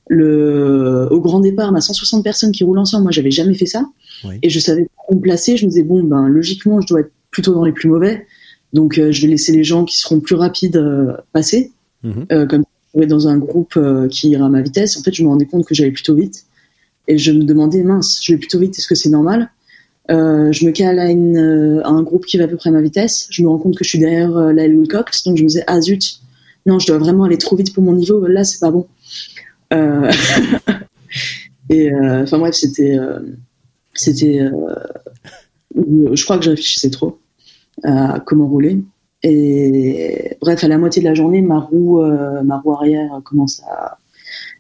[0.07, 3.85] Le au grand départ, ma 160 personnes qui roulent ensemble, moi j'avais jamais fait ça
[4.25, 4.35] Oui.
[4.43, 5.57] et je savais pas où me placer.
[5.57, 8.25] Je me disais bon ben logiquement je dois être plutôt dans les plus mauvais,
[8.73, 11.71] donc euh, je vais laisser les gens qui seront plus rapides euh, passer.
[12.31, 12.63] Euh, comme
[12.95, 15.45] je dans un groupe euh, qui ira à ma vitesse, en fait je me rendais
[15.45, 16.45] compte que j'allais plutôt vite
[17.07, 19.51] et je me demandais mince, je vais plutôt vite, est-ce que c'est normal?
[20.09, 22.69] Euh, je me cale à, une, euh, à un groupe qui va à peu près
[22.69, 23.27] à ma vitesse.
[23.29, 25.63] Je me rends compte que je suis derrière euh, Lyle Wilcox, donc je me disais
[25.67, 26.21] ah zut,
[26.65, 28.25] non, je dois vraiment aller trop vite pour mon niveau.
[28.27, 28.87] Là, c'est pas bon.
[29.73, 30.11] Euh,
[31.69, 33.19] et euh, enfin bref, c'était, euh,
[33.93, 37.19] c'était, euh, je crois que je réfléchissais trop
[37.83, 38.83] à comment rouler.
[39.23, 43.61] Et bref, à la moitié de la journée, ma roue, euh, ma roue arrière commence
[43.61, 43.97] à,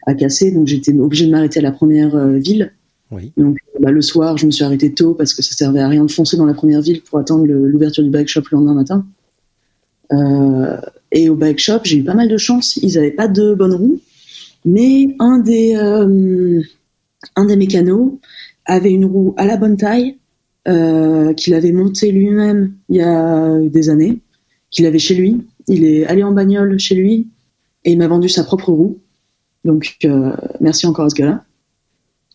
[0.05, 2.73] à casser, donc j'étais obligée de m'arrêter à la première euh, ville.
[3.11, 3.33] Oui.
[3.37, 6.05] Donc bah, le soir, je me suis arrêté tôt parce que ça servait à rien
[6.05, 9.05] de foncer dans la première ville pour attendre l'ouverture du bike shop le lendemain matin.
[10.13, 10.77] Euh,
[11.11, 12.77] et au bike shop, j'ai eu pas mal de chance.
[12.77, 13.99] Ils avaient pas de bonnes roues,
[14.63, 15.75] mais un des
[17.35, 18.13] un des mécanos
[18.65, 20.17] avait une roue à la bonne taille
[20.67, 24.19] euh, qu'il avait montée lui-même il y a des années,
[24.69, 25.45] qu'il avait chez lui.
[25.67, 27.29] Il est allé en bagnole chez lui
[27.83, 28.99] et il m'a vendu sa propre roue.
[29.65, 31.43] Donc euh, merci encore à ce gars-là.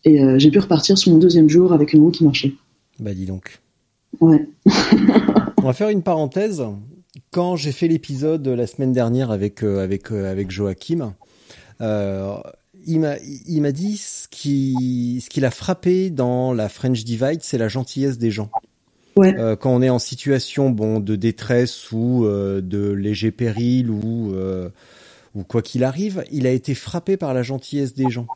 [0.03, 2.53] Et euh, j'ai pu repartir sur mon deuxième jour avec une roue qui marchait.
[2.99, 3.59] Bah dis donc.
[4.19, 4.47] Ouais.
[5.57, 6.63] On va faire une parenthèse.
[7.31, 11.13] Quand j'ai fait l'épisode la semaine dernière avec avec avec Joachim,
[12.87, 13.15] il m'a
[13.47, 17.67] il m'a dit ce qui ce qui l'a frappé dans la French Divide, c'est la
[17.67, 18.49] gentillesse des gens.
[19.17, 19.35] Ouais.
[19.37, 24.33] Euh, quand on est en situation bon de détresse ou euh, de léger péril ou
[24.33, 24.69] euh,
[25.35, 28.27] ou quoi qu'il arrive, il a été frappé par la gentillesse des gens.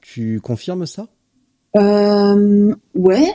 [0.00, 1.08] Tu confirmes ça?
[1.74, 3.26] Ouais.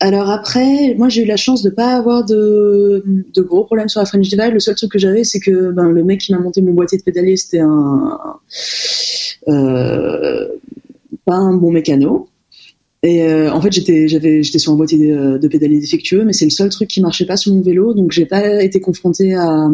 [0.00, 4.00] Alors après, moi j'ai eu la chance de pas avoir de, de gros problèmes sur
[4.00, 4.52] la French Divide.
[4.52, 6.98] Le seul truc que j'avais, c'est que ben, le mec qui m'a monté mon boîtier
[6.98, 8.18] de pédalier, c'était un
[9.46, 12.28] pas un bon mécano.
[13.02, 16.32] Et euh, en fait, j'étais j'avais j'étais sur un boîtier de, de pédalier défectueux, mais
[16.32, 19.34] c'est le seul truc qui marchait pas sur mon vélo, donc j'ai pas été confronté
[19.34, 19.68] à,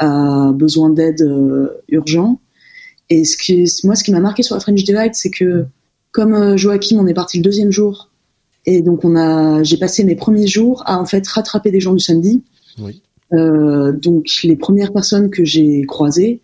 [0.00, 2.40] à besoin d'aide euh, urgent.
[3.08, 5.66] Et ce qui, moi, ce qui m'a marqué sur la French Divide, c'est que
[6.10, 8.10] comme euh, Joachim, on est parti le deuxième jour,
[8.64, 11.94] et donc on a, j'ai passé mes premiers jours à en fait rattraper des gens
[11.94, 12.42] du samedi.
[12.82, 13.00] Oui.
[13.32, 16.40] Euh, donc les premières personnes que j'ai croisées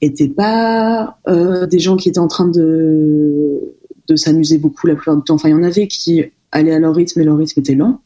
[0.00, 3.74] étaient pas euh, des gens qui étaient en train de
[4.08, 5.34] de s'amuser beaucoup la plupart du temps.
[5.34, 8.00] Enfin, il y en avait qui allaient à leur rythme et leur rythme était lent,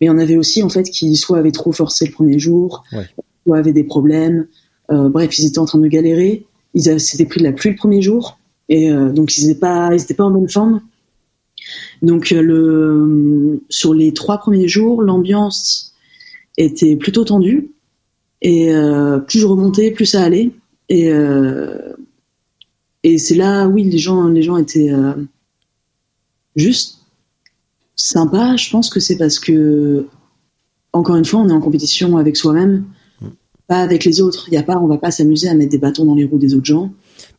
[0.00, 2.38] mais il y en avait aussi en fait qui soit avaient trop forcé le premier
[2.38, 3.06] jour, Ouais.
[3.46, 4.46] soit avaient des problèmes.
[4.90, 6.46] Euh, bref, ils étaient en train de galérer.
[6.74, 9.90] Ils s'étaient pris de la pluie le premier jour et euh, donc ils n'étaient pas,
[9.92, 10.80] ils étaient pas en bonne forme.
[12.02, 15.94] Donc le sur les trois premiers jours, l'ambiance
[16.58, 17.70] était plutôt tendue
[18.42, 20.50] et euh, plus je remontais, plus ça allait
[20.88, 21.94] et euh,
[23.02, 25.14] et c'est là, oui, les gens, les gens étaient euh,
[26.56, 26.98] juste
[27.94, 28.56] sympas.
[28.56, 30.06] Je pense que c'est parce que
[30.92, 32.84] encore une fois, on est en compétition avec soi-même,
[33.68, 34.46] pas avec les autres.
[34.48, 36.38] Il y a pas, on va pas s'amuser à mettre des bâtons dans les roues
[36.38, 36.90] des autres gens.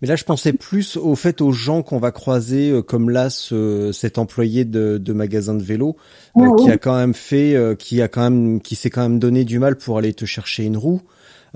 [0.01, 3.29] Mais là, je pensais plus au fait aux gens qu'on va croiser, euh, comme là,
[3.29, 5.95] ce, cet employé de, de magasin de vélo,
[6.37, 9.01] euh, Ah, qui a quand même fait, euh, qui a quand même, qui s'est quand
[9.01, 11.01] même donné du mal pour aller te chercher une roue,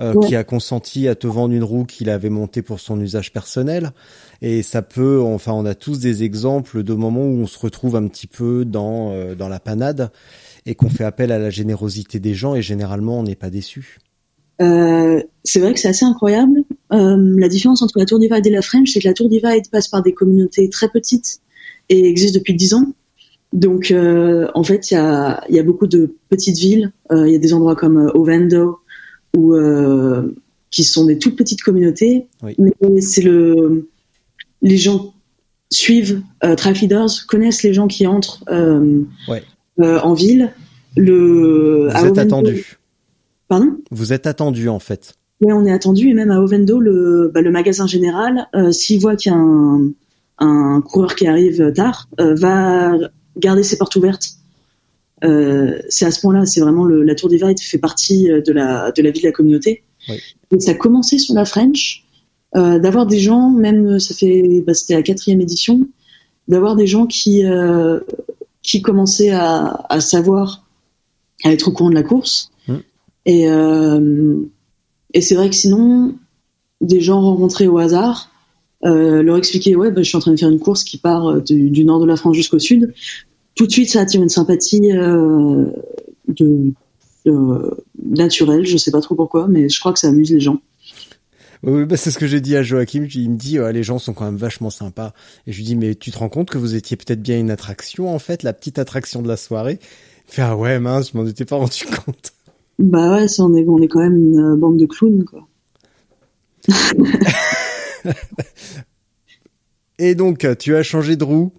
[0.00, 3.32] euh, qui a consenti à te vendre une roue qu'il avait montée pour son usage
[3.32, 3.90] personnel.
[4.40, 7.96] Et ça peut, enfin, on a tous des exemples de moments où on se retrouve
[7.96, 10.10] un petit peu dans euh, dans la panade
[10.66, 13.98] et qu'on fait appel à la générosité des gens et généralement on n'est pas déçu.
[14.60, 16.64] Euh, c'est vrai que c'est assez incroyable.
[16.92, 19.68] Euh, la différence entre la Tour Divide et la French, c'est que la Tour Divide
[19.70, 21.40] passe par des communautés très petites
[21.88, 22.86] et existe depuis 10 ans.
[23.52, 26.92] Donc, euh, en fait, il y a, il y a beaucoup de petites villes.
[27.10, 28.78] Euh, Il y a des endroits comme Ovendo
[29.36, 30.34] où, euh,
[30.70, 32.26] qui sont des toutes petites communautés.
[32.42, 32.54] Oui.
[32.58, 33.88] Mais c'est le,
[34.62, 35.12] les gens
[35.70, 36.54] suivent euh,
[37.26, 39.42] connaissent les gens qui entrent euh, Ouais.
[39.80, 40.52] euh, en ville.
[40.96, 42.78] Le, Vous à êtes Ovendo- attendu.
[43.48, 43.76] Pardon?
[43.90, 45.14] Vous êtes attendu en fait.
[45.40, 49.00] oui, on est attendu et même à Ovendo, le, bah, le magasin général, euh, s'il
[49.00, 49.90] voit qu'il y a un,
[50.38, 52.92] un coureur qui arrive tard, va
[53.38, 54.36] garder ses portes ouvertes.
[55.24, 58.52] Euh, c'est à ce point-là, c'est vraiment le, la Tour Divide fait partie euh, de
[58.52, 59.84] la, de la vie de la communauté.
[60.08, 60.16] Oui.
[60.50, 62.04] Et ça a commencé sur la French,
[62.56, 65.88] euh, d'avoir des gens, même ça fait, bah, c'était la quatrième édition,
[66.48, 68.00] d'avoir des gens qui, euh,
[68.62, 70.66] qui commençaient à, à savoir,
[71.44, 72.50] à être au courant de la course.
[72.66, 72.74] Mm.
[73.26, 73.46] Et,
[75.14, 76.16] et c'est vrai que sinon,
[76.80, 78.30] des gens rencontrés au hasard,
[78.84, 81.40] euh, leur expliquer ouais, bah, je suis en train de faire une course qui part
[81.40, 82.92] du, du nord de la France jusqu'au sud.
[83.54, 85.66] Tout de suite, ça attire une sympathie euh,
[86.28, 86.72] de,
[87.26, 88.64] de- naturel.
[88.64, 90.60] Je sais pas trop pourquoi, mais je crois que ça amuse les gens.
[91.64, 93.06] Oui, bah, c'est ce que j'ai dit à Joachim.
[93.14, 95.12] Il me dit, ouais, les gens sont quand même vachement sympas.
[95.46, 97.50] Et je lui dis, mais tu te rends compte que vous étiez peut-être bien une
[97.50, 99.78] attraction, en fait, la petite attraction de la soirée?
[100.28, 102.32] Il fait, ah ouais, mince, je m'en étais pas rendu compte.
[102.78, 105.46] Bah ouais, on est, on est quand même une euh, bande de clowns, quoi.
[109.98, 111.52] Et donc, tu as changé de roue?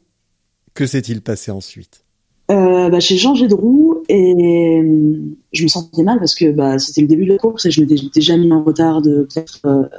[0.73, 2.03] Que s'est-il passé ensuite?
[2.51, 5.17] Euh, bah, j'ai changé de roue et euh,
[5.53, 7.81] je me sentais mal parce que bah, c'était le début de la course et je
[7.81, 9.89] m'étais déjà mis en retard de peut-être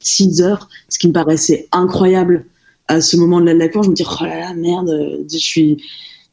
[0.00, 2.46] 6 heures, ce qui me paraissait incroyable
[2.88, 3.86] à ce moment de la course.
[3.86, 5.82] Je me dis, oh là là, merde, euh, je suis,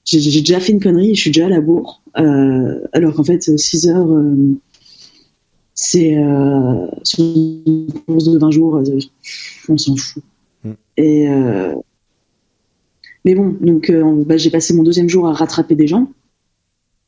[0.06, 2.02] j'ai déjà fait une connerie, je suis déjà à la bourre.
[2.18, 4.58] Euh, alors qu'en fait, 6 heures, euh,
[5.74, 9.00] c'est euh, sur une course de 20 jours, euh,
[9.70, 10.24] on s'en fout.
[10.64, 10.72] Mm.
[10.98, 11.74] Et euh,
[13.26, 16.10] mais bon, donc euh, bah, j'ai passé mon deuxième jour à rattraper des gens.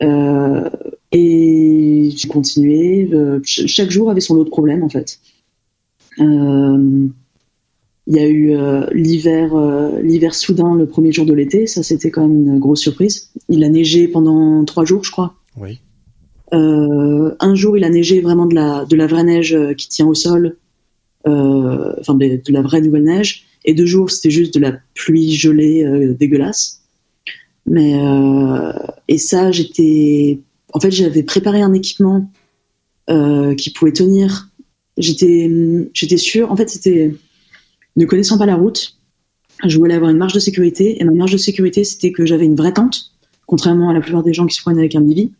[0.03, 0.69] Euh,
[1.11, 3.09] et j'ai continué.
[3.13, 5.19] Euh, ch- chaque jour avait son lot de problèmes en fait.
[8.07, 8.53] Il y a eu
[8.93, 9.55] l'hiver,
[10.01, 11.67] l'hiver soudain le premier jour de l'été.
[11.67, 13.29] Ça c'était quand même une grosse surprise.
[13.47, 15.35] Il a neigé pendant trois jours, je crois.
[15.57, 15.79] Oui.
[16.51, 20.13] Un jour, il a neigé vraiment de la, de la vraie neige qui tient au
[20.15, 20.57] sol,
[21.25, 23.45] enfin de, de la vraie nouvelle neige.
[23.65, 26.81] Et deux jours, c'était juste de la pluie gelée euh, dégueulasse.
[27.65, 28.73] Mais euh,
[29.07, 30.39] et ça, j'étais,
[30.73, 32.31] en fait, j'avais préparé un équipement
[33.09, 34.49] euh, qui pouvait tenir.
[34.97, 35.49] J'étais,
[35.93, 36.51] j'étais sûre.
[36.51, 37.13] En fait, c'était
[37.97, 38.97] ne connaissant pas la route,
[39.65, 40.99] je voulais avoir une marge de sécurité.
[41.01, 43.11] Et ma marge de sécurité, c'était que j'avais une vraie tente,
[43.45, 45.31] contrairement à la plupart des gens qui se prennent avec un bivy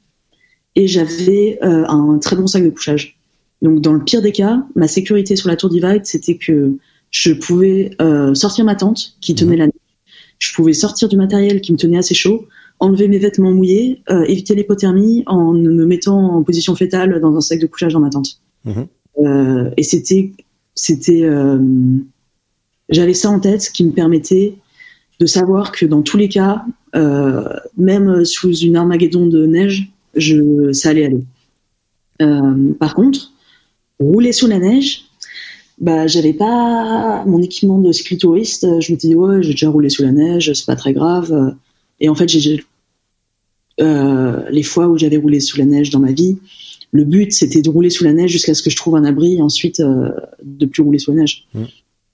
[0.76, 3.18] et j'avais un très bon sac de couchage.
[3.62, 6.78] Donc dans le pire des cas, ma sécurité sur la tour Divide, c'était que
[7.12, 9.74] je pouvais euh, sortir ma tente qui tenait la nuit,
[10.40, 12.48] je pouvais sortir du matériel qui me tenait assez chaud,
[12.80, 17.42] enlever mes vêtements mouillés, euh, éviter l'hypothermie en me mettant en position fétale dans un
[17.42, 18.42] sac de couchage dans ma tente.
[18.66, 18.88] Mhm.
[19.20, 20.32] Euh, et c'était,
[20.74, 21.30] c'était,
[22.90, 24.56] j'avais ça en tête qui me permettait
[25.20, 26.66] de savoir que dans tous les cas,
[27.78, 31.24] même sous une armageddon de neige, je, ça allait aller.
[32.80, 33.32] Par contre,
[34.00, 35.11] rouler sous la neige,
[35.82, 38.80] bah, j'avais pas mon équipement de cyclitouriste.
[38.80, 41.56] Je me disais, ouais, j'ai déjà roulé sous la neige, c'est pas très grave.
[42.00, 42.64] Et en fait, j'ai,
[43.80, 46.38] euh, les fois où j'avais roulé sous la neige dans ma vie,
[46.92, 49.36] le but, c'était de rouler sous la neige jusqu'à ce que je trouve un abri
[49.36, 50.12] et ensuite euh,
[50.44, 51.48] de plus rouler sous la neige.
[51.54, 51.64] Mm.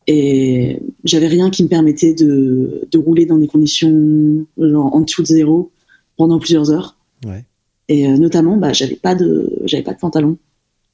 [0.07, 5.21] Et j'avais rien qui me permettait de, de rouler dans des conditions genre en dessous
[5.23, 5.71] de zéro
[6.15, 6.95] pendant plusieurs heures.
[7.25, 7.43] Ouais.
[7.89, 10.37] Et euh, notamment, bah, j'avais pas de, j'avais pas de pantalon.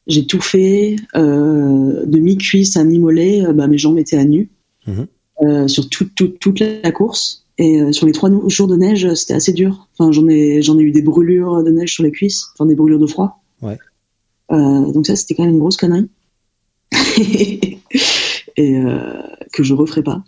[0.07, 3.45] J'ai tout fait euh, de mi-cuisse à mi-mollet.
[3.45, 4.49] euh, bah, mes jambes étaient à nu
[5.41, 7.45] euh, sur toute toute toute la course.
[7.57, 9.87] Et euh, sur les trois jours de neige, c'était assez dur.
[9.97, 12.75] Enfin, j'en ai j'en ai eu des brûlures de neige sur les cuisses, enfin des
[12.75, 13.43] brûlures de froid.
[13.61, 13.77] Ouais.
[14.51, 16.09] Euh, donc ça, c'était quand même une grosse connerie.
[18.57, 20.23] et euh, que je referai pas.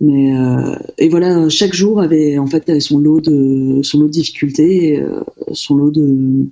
[0.00, 4.06] Mais euh, et voilà, chaque jour avait en fait avait son lot de son lot
[4.06, 5.22] de difficultés, euh,
[5.52, 6.46] son lot de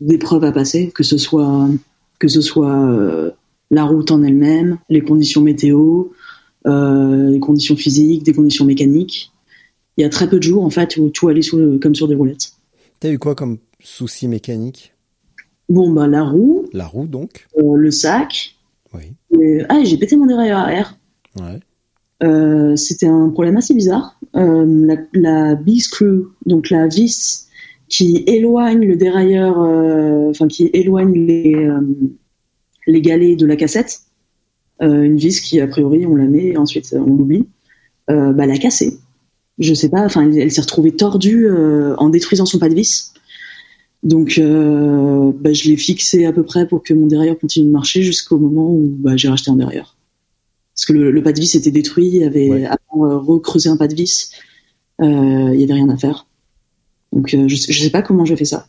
[0.00, 1.68] d'épreuves à passer, que ce soit
[2.18, 3.30] que ce soit euh,
[3.70, 6.06] la route en elle-même, les conditions météo,
[6.66, 9.30] euh, les conditions physiques, des conditions mécaniques.
[9.96, 12.08] Il y a très peu de jours en fait où tout allait sous comme sur
[12.08, 12.52] des roulettes.
[13.00, 14.92] T'as eu quoi comme souci mécanique?
[15.68, 17.46] Bon bah la roue, La roue, donc?
[17.58, 18.56] Euh, le sac.
[18.94, 19.12] Oui.
[19.38, 20.96] et- Ah, j'ai pété mon dérailleur arrière.
[21.38, 21.60] Ouais.
[22.22, 24.18] Euh, c'était un problème assez bizarre.
[24.34, 27.47] Euh, la, la B-screw, donc la vis
[27.88, 31.80] qui éloigne le dérailleur, euh, enfin qui éloigne les, euh,
[32.86, 34.00] les galets de la cassette,
[34.82, 37.46] euh, une vis qui a priori on la met et ensuite on l'oublie,
[38.08, 38.98] bah, elle a cassé.
[39.58, 41.48] Je sais pas, enfin elle, elle s'est retrouvée tordue
[41.98, 43.12] en détruisant son pas de vis.
[44.02, 48.02] Donc bah, je l'ai fixé à peu près pour que mon dérailleur continue de marcher
[48.02, 49.96] jusqu'au moment où bah, j'ai racheté un dérailleur
[50.74, 52.66] parce que le, le pas de vis était détruit, il y avait Ouais.
[52.66, 54.30] avant recreuser un pas de vis,
[55.02, 56.27] il y avait rien à faire.
[57.12, 58.66] Donc euh, je, sais- je sais pas comment j'ai fait ça.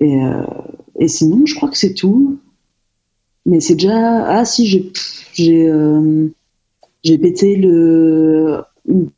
[0.00, 0.42] Et, euh,
[0.98, 2.38] et sinon, je crois que c'est tout.
[3.46, 4.92] Mais c'est déjà ah si j'ai
[5.32, 6.28] j'ai euh,
[7.04, 9.10] j'ai pété le une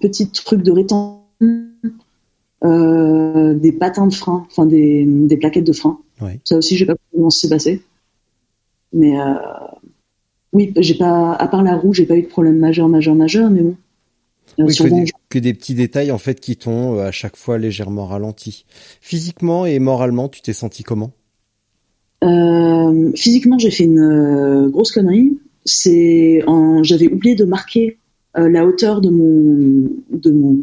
[0.00, 1.22] petite truc de rétention
[2.64, 5.98] euh, des patins de frein, enfin des, des plaquettes de frein.
[6.20, 6.40] Ouais.
[6.44, 7.82] Ça aussi, j'ai pas compris comment ça s'est passé.
[8.92, 9.34] Mais euh,
[10.52, 13.50] oui, j'ai pas, à part la roue, j'ai pas eu de problème majeur, majeur, majeur,
[13.50, 13.76] mais bon.
[14.58, 17.08] Euh, Oui, sur que bon, des, que des petits détails en fait qui t'ont euh,
[17.08, 18.64] à chaque fois légèrement ralenti.
[19.00, 21.12] Physiquement et moralement, tu t'es senti comment?
[22.24, 25.38] Euh, physiquement, j'ai fait une euh, grosse connerie.
[25.64, 27.98] C'est en, j'avais oublié de marquer
[28.38, 30.56] euh, la hauteur de mon, de mon,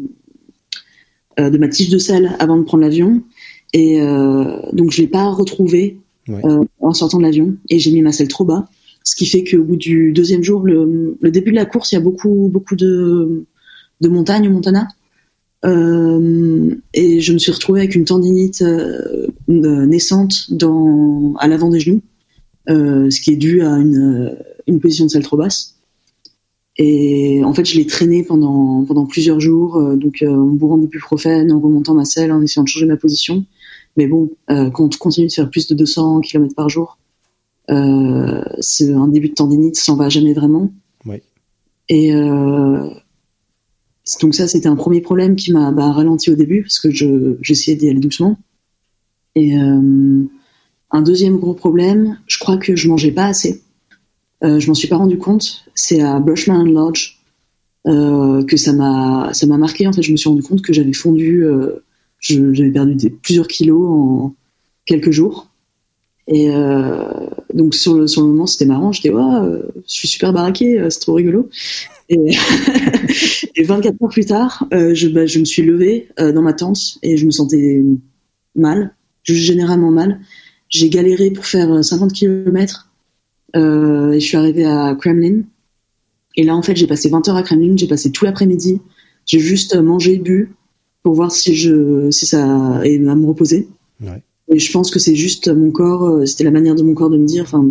[1.38, 3.22] euh, de ma tige de sel avant de prendre l'avion.
[3.72, 3.98] Et
[4.72, 6.40] donc je l'ai pas retrouvé Ouais.
[6.46, 7.54] euh, en sortant de l'avion.
[7.68, 8.66] Et j'ai mis ma selle trop bas,
[9.02, 11.96] ce qui fait qu'au bout du deuxième jour, le, le début de la course, il
[11.96, 13.44] y a beaucoup beaucoup de
[14.00, 14.88] de montagnes au Montana.
[15.64, 21.70] Euh, et je me suis retrouvée avec une tendinite euh, euh, naissante dans à l'avant
[21.70, 22.02] des genoux,
[22.68, 24.36] euh, ce qui est dû à une,
[24.66, 25.76] une position de selle trop basse.
[26.76, 31.52] Et en fait, je l'ai traîné pendant pendant plusieurs jours, donc en bourrant du buprofène,
[31.52, 33.46] en remontant ma selle, en essayant de changer ma position.
[33.96, 36.98] Mais bon, quand on continue de faire plus de 200 km par jour,
[37.68, 40.72] c'est un début de tendinite, ça s'en va jamais vraiment.
[41.06, 41.22] Ouais.
[41.88, 42.12] Et
[44.20, 47.36] donc ça, c'était un premier problème qui m'a bah, ralenti au début parce que je
[47.40, 48.38] j'essayais d'y aller doucement.
[49.34, 50.22] Et euh,
[50.90, 53.62] un deuxième gros problème, je crois que je mangeais pas assez.
[54.42, 55.64] Euh, je m'en suis pas rendu compte.
[55.74, 57.18] C'est à Brushman Lodge
[57.86, 59.86] euh, que ça m'a ça m'a marqué.
[59.86, 61.44] En fait, je me suis rendu compte que j'avais fondu,
[62.20, 64.34] je- j'avais perdu plusieurs kilos en
[64.86, 65.48] quelques jours.
[66.26, 66.48] Et
[67.52, 68.92] donc sur le moment, c'était marrant.
[68.92, 71.48] J'étais ouais, euh, je suis super baraqué, c'est trop rigolo.
[72.08, 72.18] Et,
[73.56, 76.52] et 24 heures plus tard, euh, je, bah, je me suis levée euh, dans ma
[76.52, 77.82] tente et je me sentais
[78.54, 80.20] mal, juste généralement mal.
[80.68, 82.90] J'ai galéré pour faire euh, 50 km
[83.56, 85.42] euh, et je suis arrivée à Kremlin.
[86.36, 88.80] Et là, en fait, j'ai passé 20 heures à Kremlin, j'ai passé tout l'après-midi.
[89.24, 90.54] J'ai juste mangé, bu
[91.02, 93.68] pour voir si je, si ça, et à me reposer.
[94.00, 94.22] Ouais.
[94.48, 97.18] Et je pense que c'est juste mon corps, c'était la manière de mon corps de
[97.18, 97.66] me dire, enfin,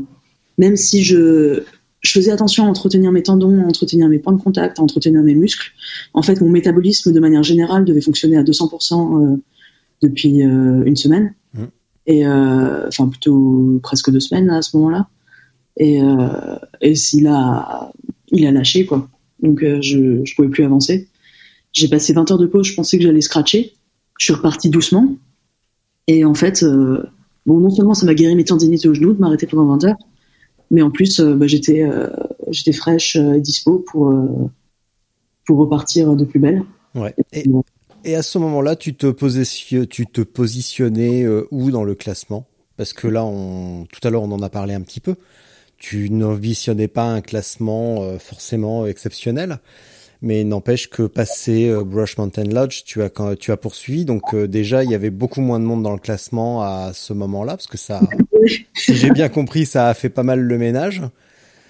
[0.58, 1.64] même si je,
[2.04, 5.24] je faisais attention à entretenir mes tendons, à entretenir mes points de contact, à entretenir
[5.24, 5.72] mes muscles,
[6.14, 9.38] en fait, mon métabolisme, de manière générale, devait fonctionner à 200% euh,
[10.02, 11.34] depuis euh, une semaine.
[11.54, 11.68] Mhm.
[12.06, 15.08] Et, euh, enfin, plutôt presque deux semaines là, à ce moment-là.
[15.78, 16.02] Et,
[16.82, 17.92] et s'il a,
[18.28, 19.10] il a lâché, quoi.
[19.42, 21.08] Donc, je, je pouvais plus avancer.
[21.72, 23.74] J'ai passé 20 heures de pause, je pensais que j'allais scratcher.
[24.20, 25.16] Je suis reparti doucement.
[26.06, 26.64] Et en fait,
[27.48, 29.98] bon, non seulement ça m'a guéri mes tendinites au genou de m'arrêter pendant 20 heures,
[30.74, 32.10] mais en plus, euh, bah, j'étais, euh,
[32.50, 34.14] j'étais fraîche euh, et dispo pour,
[35.46, 36.64] pour repartir de plus belle.
[36.96, 37.16] Ouais.
[37.32, 37.46] Et,
[38.04, 42.46] et à ce moment-là, tu te, positio- tu te positionnais où dans le classement?
[42.76, 45.16] Parce que là, on, tout à l'heure, on en a parlé un petit peu.
[45.78, 49.60] Tu n'ambitionnais pas un classement forcément exceptionnel,
[50.24, 54.06] mais n'empêche que passé euh, Brush Mountain Lodge, tu as quand tu as poursuivi.
[54.06, 57.12] Donc euh, déjà, il y avait beaucoup moins de monde dans le classement à ce
[57.14, 58.00] moment-là, parce que ça,
[58.74, 61.02] si j'ai bien compris, ça a fait pas mal le ménage.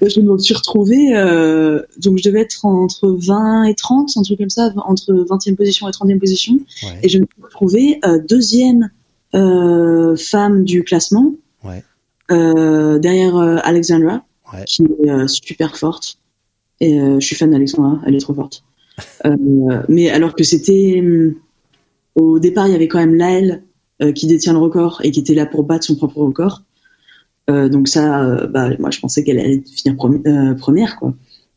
[0.06, 4.38] Je me suis retrouvée, euh, donc je devais être entre 20 et 30, un truc
[4.38, 6.54] comme ça, entre 20e position et 30e position.
[6.84, 7.00] Ouais.
[7.04, 8.92] Et je me suis retrouvée deuxième
[9.32, 11.34] femme du classement,
[11.64, 11.84] Ouais.
[12.30, 14.24] derrière Alexandra,
[14.54, 14.66] Ouais.
[14.66, 16.18] qui est super forte.
[16.80, 18.64] Et euh, je suis fan d'Alexandra, elle est trop forte.
[19.26, 21.00] Euh, mais alors que c'était...
[21.00, 21.36] hum,
[22.16, 23.64] au départ, il y avait quand même Laëlle
[24.02, 26.64] euh, qui détient le record et qui était là pour battre son propre record.
[27.50, 30.98] Euh, donc ça, bah, moi, je pensais qu'elle allait finir premi- première.
[30.98, 31.14] quoi.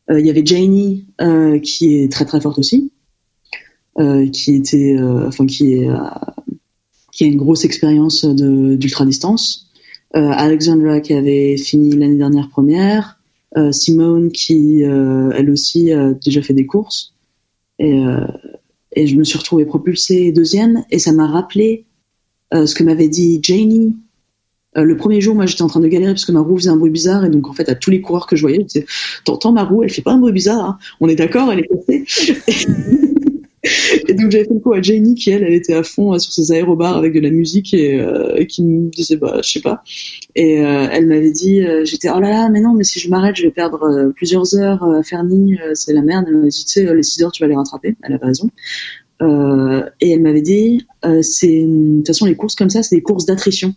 [0.09, 1.07] Il y avait Janie
[1.62, 2.93] qui est très très forte aussi,
[4.33, 4.97] qui était,
[5.27, 5.85] enfin qui
[7.17, 9.71] qui a une grosse expérience d'ultra distance.
[10.14, 13.16] Euh, Alexandra qui avait fini l'année dernière première.
[13.57, 17.15] Euh, Simone qui, euh, elle aussi, a déjà fait des courses.
[17.79, 18.27] Et, euh,
[18.93, 20.85] et je me suis retrouvée propulsée deuxième.
[20.91, 21.85] Et ça m'a rappelé
[22.53, 23.97] ce que m'avait dit Janie
[24.85, 26.77] le premier jour, moi, j'étais en train de galérer parce que ma roue faisait un
[26.77, 28.87] bruit bizarre et donc en fait, à tous les coureurs que je voyais, je disais,
[29.25, 32.05] t'entends ma roue, elle fait pas un bruit bizarre, hein on est d'accord, elle est
[32.05, 32.05] cassée.
[34.09, 36.19] Et donc j'avais fait le coup à Janie qui elle, elle était à fond euh,
[36.19, 39.51] sur ses aérobars avec de la musique et, euh, et qui me disait bah je
[39.51, 39.83] sais pas.
[40.35, 43.09] Et euh, elle m'avait dit, euh, j'étais oh là là, mais non, mais si je
[43.09, 46.27] m'arrête, je vais perdre plusieurs heures à Fernie, euh, c'est la merde.
[46.29, 47.97] Elle m'a dit, tu sais, les 6 heures, tu vas les rattraper.
[48.03, 48.51] Elle avait raison.
[50.01, 50.87] Et elle m'avait dit,
[51.23, 53.75] c'est de toute façon les courses comme ça, c'est des courses d'attrition.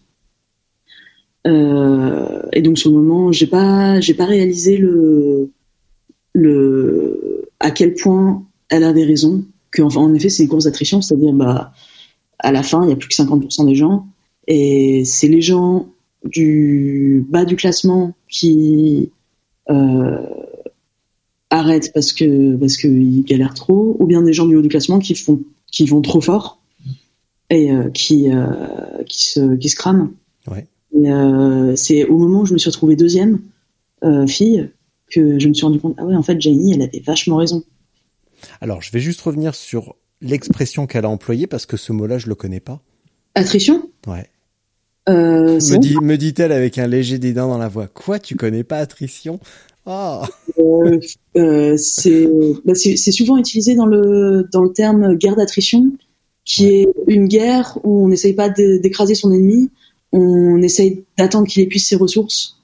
[1.45, 5.49] Et donc sur le moment, j'ai pas, j'ai pas réalisé le,
[6.33, 9.45] le, à quel point elle avait raison.
[9.71, 11.73] Que enfin, en effet, c'est des courses d'attrition, c'est-à-dire bah,
[12.39, 14.07] à la fin, il y a plus que 50% des gens,
[14.47, 15.87] et c'est les gens
[16.25, 19.11] du bas du classement qui
[19.69, 20.25] euh,
[21.49, 24.99] arrêtent parce que parce qu'ils galèrent trop, ou bien des gens du haut du classement
[24.99, 25.41] qui font
[25.71, 26.59] qui vont trop fort
[27.49, 30.11] et euh, qui euh, qui se qui se crament.
[30.49, 30.65] Ouais.
[31.75, 33.39] C'est au moment où je me suis retrouvée deuxième
[34.27, 34.69] fille
[35.11, 37.63] que je me suis rendu compte ah ouais en fait Janie elle avait vachement raison.
[38.61, 42.27] Alors, je vais juste revenir sur l'expression qu'elle a employée parce que ce mot-là, je
[42.27, 42.81] le connais pas.
[43.35, 43.89] Attrition?
[44.07, 44.27] Ouais.
[45.07, 47.87] euh, Me dit, me dit-elle avec un léger dédain dans la voix.
[47.87, 49.39] Quoi, tu connais pas attrition?
[49.87, 50.99] Euh,
[51.35, 52.29] euh, c'est
[52.63, 55.91] bah, c'est c'est souvent utilisé dans le dans le terme guerre d'attrition
[56.45, 59.71] qui est une guerre où on n'essaye pas d'é- d'écraser son ennemi,
[60.11, 62.59] on essaye d'attendre qu'il épuise ses ressources.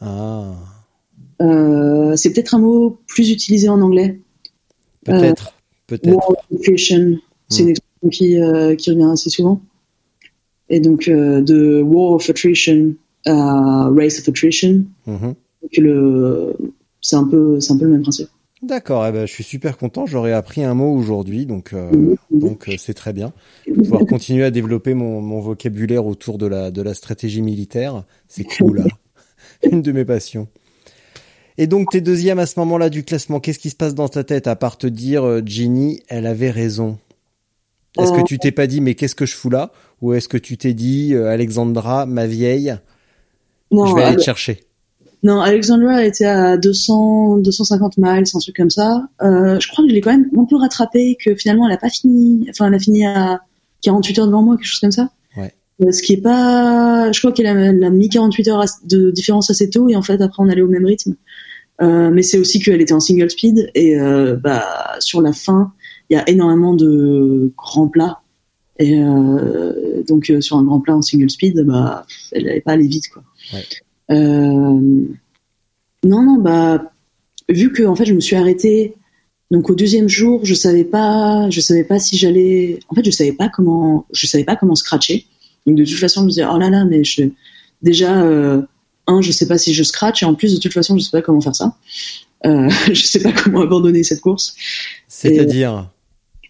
[0.00, 0.56] Ah,
[1.38, 4.20] c'est peut-être un mot plus utilisé en anglais.
[5.06, 5.54] Peut-être,
[5.86, 6.14] peut-être.
[6.14, 9.60] War of attrition, c'est une expression qui, euh, qui revient assez souvent.
[10.68, 12.94] Et donc euh, de war of attrition
[13.24, 15.34] à race of attrition, Mhm.
[17.00, 18.28] c'est un peu, un peu le même principe.
[18.62, 20.06] D'accord, eh ben, je suis super content.
[20.06, 23.32] J'aurais appris un mot aujourd'hui, donc euh, donc euh, c'est très bien.
[23.66, 27.42] Je vais pouvoir continuer à développer mon, mon vocabulaire autour de la de la stratégie
[27.42, 28.04] militaire.
[28.28, 28.86] C'est cool, hein.
[29.70, 30.48] une de mes passions.
[31.58, 33.40] Et donc t'es deuxième à ce moment-là du classement.
[33.40, 36.50] Qu'est-ce qui se passe dans ta tête à part te dire euh, Ginny, elle avait
[36.50, 36.98] raison?
[37.98, 38.24] Est-ce que Euh.
[38.24, 39.72] tu t'es pas dit mais qu'est-ce que je fous là?
[40.02, 42.76] Ou est-ce que tu t'es dit euh, Alexandra, ma vieille,
[43.70, 44.64] Non, je vais aller te chercher?
[45.22, 49.08] Non, Alexandra était à 200, 250 miles, un truc comme ça.
[49.22, 51.78] Euh, je crois que je l'ai quand même un peu rattrapé, que finalement elle a
[51.78, 53.40] pas fini, enfin elle a fini à
[53.80, 55.08] 48 heures devant moi, quelque chose comme ça.
[55.78, 59.68] Ce qui est pas, je crois qu'elle a, a mis 48 heures de différence assez
[59.68, 61.16] tôt et en fait après on allait au même rythme.
[61.82, 64.64] Euh, mais c'est aussi qu'elle était en single speed et euh, bah
[64.98, 65.74] sur la fin
[66.08, 68.22] il y a énormément de grands plats
[68.78, 72.86] et euh, donc sur un grand plat en single speed bah elle n'allait pas aller
[72.86, 73.22] vite quoi.
[73.52, 73.62] Ouais.
[74.08, 76.82] Non non bah
[77.50, 78.94] vu que en fait je me suis arrêtée
[79.50, 83.10] donc au deuxième jour je savais pas je savais pas si j'allais en fait je
[83.10, 85.26] savais pas comment je savais pas comment scratcher
[85.66, 87.24] donc de toute façon je me disais oh là là mais je
[87.82, 88.62] déjà euh,
[89.06, 91.10] un je sais pas si je scratch et en plus de toute façon je sais
[91.10, 91.76] pas comment faire ça
[92.44, 94.54] euh, je sais pas comment abandonner cette course
[95.08, 95.90] C'est-à-dire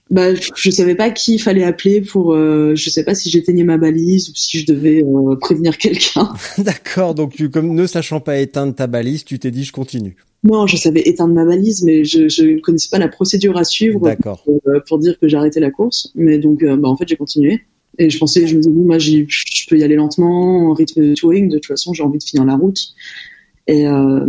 [0.08, 3.64] bah je savais pas qui il fallait appeler pour euh, je sais pas si j'éteignais
[3.64, 8.20] ma balise ou si je devais euh, prévenir quelqu'un D'accord, donc tu, comme ne sachant
[8.20, 10.16] pas éteindre ta balise, tu t'es dit je continue.
[10.44, 14.08] non je savais éteindre ma balise mais je, ne connaissais pas la procédure à suivre
[14.08, 16.12] euh, pour dire que j'arrêtais la course.
[16.14, 17.62] Mais donc, bah, en fait, j'ai continué.
[17.98, 19.24] Et je pensais, je me disais, bon, moi, je
[19.68, 21.48] peux y aller lentement, en rythme de touring.
[21.48, 22.94] De toute façon, j'ai envie de finir la route.
[23.66, 24.26] Et, euh,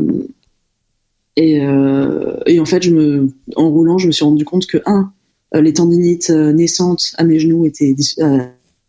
[1.35, 4.79] et, euh, et en fait, je me, en roulant, je me suis rendu compte que,
[4.85, 5.11] un,
[5.55, 8.39] euh, les tendinites naissantes à mes genoux étaient, euh,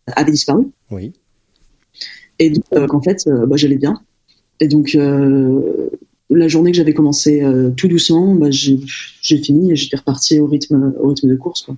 [0.07, 0.67] avaient disparu.
[0.91, 1.11] Oui.
[2.39, 4.01] Et donc, qu'en fait, bah, j'allais bien.
[4.61, 4.97] Et donc,
[6.29, 7.43] la journée que j'avais commencé
[7.75, 8.79] tout doucement, bah, j'ai
[9.21, 11.63] j'ai fini et j'étais reparti au rythme, au rythme de course.
[11.63, 11.75] Quoi.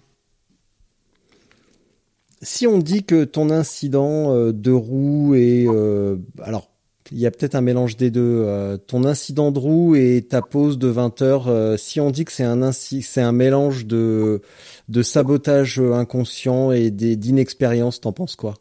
[2.41, 5.65] Si on dit que ton incident euh, de roue est...
[5.67, 6.69] euh, alors,
[7.11, 8.21] il y a peut-être un mélange des deux.
[8.45, 12.25] euh, ton incident de roue et ta pause de 20 heures, euh, si on dit
[12.25, 14.41] que c'est un, c'est un mélange de,
[14.89, 18.55] de sabotage euh, inconscient et des- d'inexpérience, t'en penses quoi?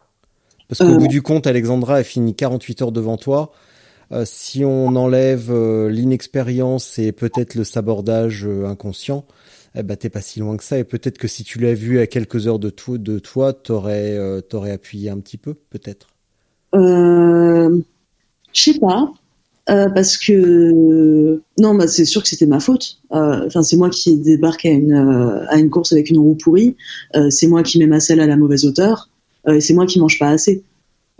[0.68, 0.98] Parce qu'au Euh.
[0.98, 3.50] bout du compte, Alexandra a fini 48 heures devant toi.
[4.12, 5.52] Euh, si on enlève
[5.88, 9.24] l'inexpérience et peut-être le sabordage inconscient,
[9.74, 10.78] eh ben t'es pas si loin que ça.
[10.78, 14.40] Et peut-être que si tu l'as vu à quelques heures de, toi, t'aurais euh,
[14.72, 16.08] appuyé un petit peu, peut-être.
[16.74, 17.80] Euh,
[18.52, 19.12] je sais pas,
[19.70, 22.98] euh, parce que non, bah c'est sûr que c'était ma faute.
[23.12, 26.34] Euh, Enfin, c'est moi qui débarque à une euh, à une course avec une roue
[26.34, 26.76] pourrie.
[27.30, 29.08] C'est moi qui mets ma selle à la mauvaise hauteur.
[29.48, 30.64] Et c'est moi qui mange pas assez.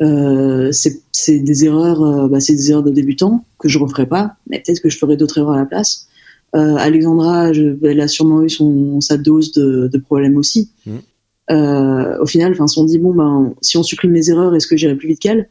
[0.00, 4.80] C'est des erreurs, bah, c'est des erreurs de débutant que je referai pas, mais peut-être
[4.80, 6.08] que je ferai d'autres erreurs à la place.
[6.56, 10.70] Euh, Alexandra, je, elle a sûrement eu son sa dose de, de problèmes aussi.
[10.86, 11.00] Mhm.
[11.50, 14.66] Euh, au final, enfin, si on dit bon ben, si on supprime mes erreurs, est-ce
[14.66, 15.48] que j'irai plus vite qu'elle?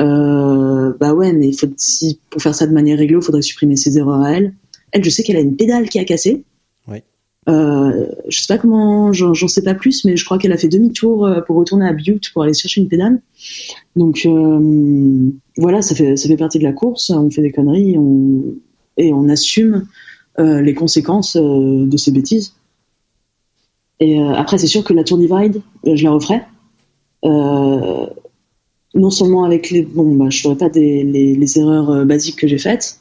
[0.00, 3.76] Euh, Bah ouais, mais faut si pour faire ça de manière réglo, il faudrait supprimer
[3.76, 4.54] ses erreurs à elle.
[4.92, 6.44] Elle, je sais qu'elle a une pédale qui a cassé.
[6.86, 6.98] Oui.
[7.48, 10.68] Euh, je sais pas comment, j'en sais pas plus, mais je crois qu'elle a fait
[10.68, 13.20] demi-tour pour retourner à Butte pour aller chercher une pédale.
[13.96, 14.26] Donc
[15.56, 17.10] voilà, ça fait ça fait partie de la course.
[17.10, 18.54] On fait des conneries, on,
[18.96, 19.86] et on assume
[20.38, 22.54] les conséquences euh, de ces bêtises.
[24.00, 26.42] Et euh, après, c'est sûr que la Tour Divide, euh, je la referai.
[27.24, 28.06] Euh,
[28.94, 32.36] non seulement avec les bon, bah, je ferai pas des, les, les erreurs euh, basiques
[32.36, 33.00] que j'ai faites.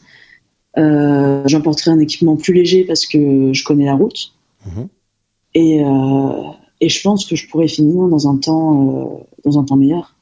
[0.77, 4.33] Euh, J'emporterai un équipement plus léger parce que je connais la route.
[4.65, 4.87] Mhm.
[5.53, 9.63] Et, euh, et je pense que je pourrais finir dans un temps, euh, dans un
[9.63, 10.15] temps meilleur.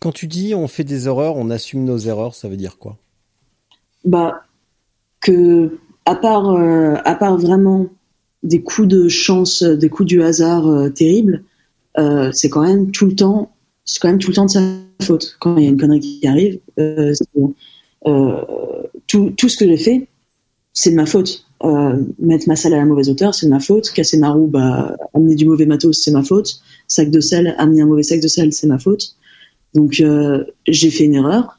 [0.00, 2.98] Quand tu dis on fait des erreurs, on assume nos erreurs, ça veut dire quoi?
[4.04, 4.42] Bah,
[5.24, 7.88] que à part, euh, à part vraiment
[8.44, 11.42] des coups de chance, des coups du hasard euh, terribles,
[11.98, 13.50] euh, c'est quand même tout le temps,
[13.84, 14.60] c'est quand même tout le temps de sa
[15.02, 15.36] faute.
[15.40, 16.60] Quand il y a une connerie qui arrive,
[19.06, 20.08] tout, tout ce que j'ai fait,
[20.72, 21.46] c'est de ma faute.
[22.18, 23.90] Mettre ma selle à la mauvaise hauteur, c'est de ma faute.
[23.92, 26.60] Casser ma roue, bah, amener du mauvais matos, c'est ma faute.
[26.86, 29.16] Sac de sel, amener un mauvais sac de sel, c'est ma faute.
[29.74, 31.58] Donc j'ai fait une erreur,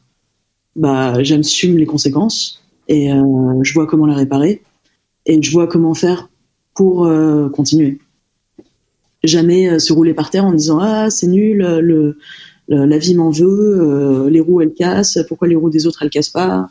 [0.75, 4.61] bah j'assume les conséquences et euh, je vois comment la réparer
[5.25, 6.29] et je vois comment faire
[6.73, 7.99] pour euh, continuer.
[9.23, 11.57] jamais euh, se rouler par terre en disant ah c'est nul,
[12.67, 16.29] la vie m'en veut, les roues elles cassent, pourquoi les roues des autres elles cassent
[16.29, 16.69] pas,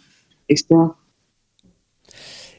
[0.49, 0.67] etc.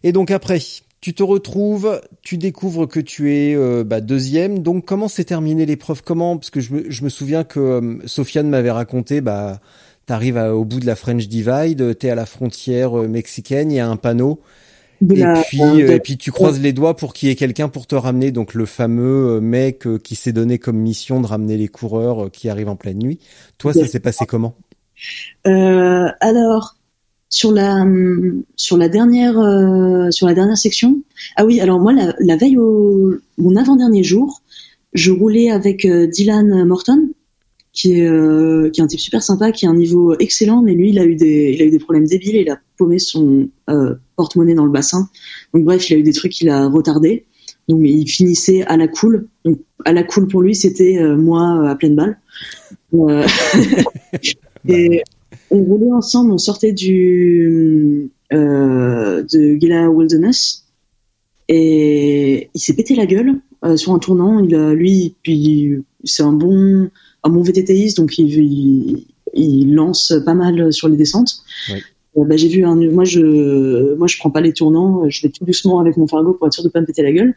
[0.04, 0.60] Et donc après,
[1.02, 4.60] tu te retrouves, tu découvres que tu es bah, deuxième.
[4.60, 6.02] Donc comment s'est terminée l'épreuve?
[6.04, 6.38] Comment?
[6.38, 9.60] Parce que je me, souviens que Sofiane m'avait raconté, bah,
[10.06, 13.80] t'arrives au bout de la French Divide, t'es à la frontière euh, mexicaine, il y
[13.80, 14.40] a un panneau,
[15.02, 17.36] et la- puis de- euh, et puis tu croises les doigts pour qu'il y ait
[17.36, 18.32] quelqu'un pour te ramener.
[18.32, 22.26] Donc le fameux euh, mec euh, qui s'est donné comme mission de ramener les coureurs
[22.26, 23.20] euh, qui arrivent en pleine nuit.
[23.58, 24.56] Toi, ça s'est passé comment?
[25.48, 26.76] Euh, alors
[27.30, 31.02] sur la hum, sur la dernière euh, sur la dernière section.
[31.36, 34.42] Ah oui, alors moi la, la veille au mon avant-dernier jour,
[34.94, 37.10] je roulais avec euh, Dylan Morton
[37.76, 40.74] qui est euh, qui est un type super sympa, qui a un niveau excellent, mais
[40.74, 42.98] lui il a eu des il a eu des problèmes débiles, et il a paumé
[43.00, 45.10] son euh, porte-monnaie dans le bassin.
[45.54, 47.26] Donc bref, il a eu des trucs qu'il a retardé.
[47.68, 49.28] Donc il finissait à la cool.
[49.44, 52.18] Donc à la cool pour lui, c'était euh, moi à pleine balle.
[54.68, 55.04] Et
[55.52, 60.64] on roulait ensemble, on sortait du de Gila Wilderness
[61.48, 63.42] et il s'est pété la gueule
[63.76, 64.40] sur un tournant.
[64.40, 66.90] Il lui, puis c'est un bon
[67.26, 71.44] un bon VTTiste, donc il, il, il lance pas mal sur les descentes.
[71.70, 71.82] Oui.
[72.18, 75.30] Euh, bah, j'ai vu un, moi je moi je prends pas les tournants, je vais
[75.30, 77.36] tout doucement avec mon fargo pour être sûr de pas me péter la gueule.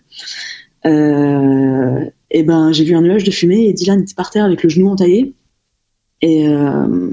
[0.87, 4.63] Euh, et ben j'ai vu un nuage de fumée et Dylan était par terre avec
[4.63, 5.35] le genou entaillé.
[6.23, 7.11] Et euh,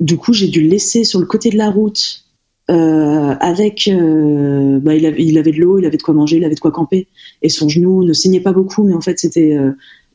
[0.00, 2.24] du coup, j'ai dû le laisser sur le côté de la route
[2.70, 3.88] euh, avec.
[3.88, 6.60] bah, il, avait, il avait de l'eau, il avait de quoi manger, il avait de
[6.60, 7.08] quoi camper.
[7.42, 9.56] Et son genou ne saignait pas beaucoup, mais en fait, c'était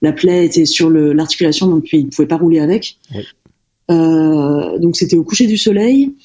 [0.01, 2.97] la plaie était sur l'articulation, donc il pouvait pas rouler avec.
[3.13, 3.23] Oui.
[3.89, 6.15] Euh, donc c'était au coucher du soleil.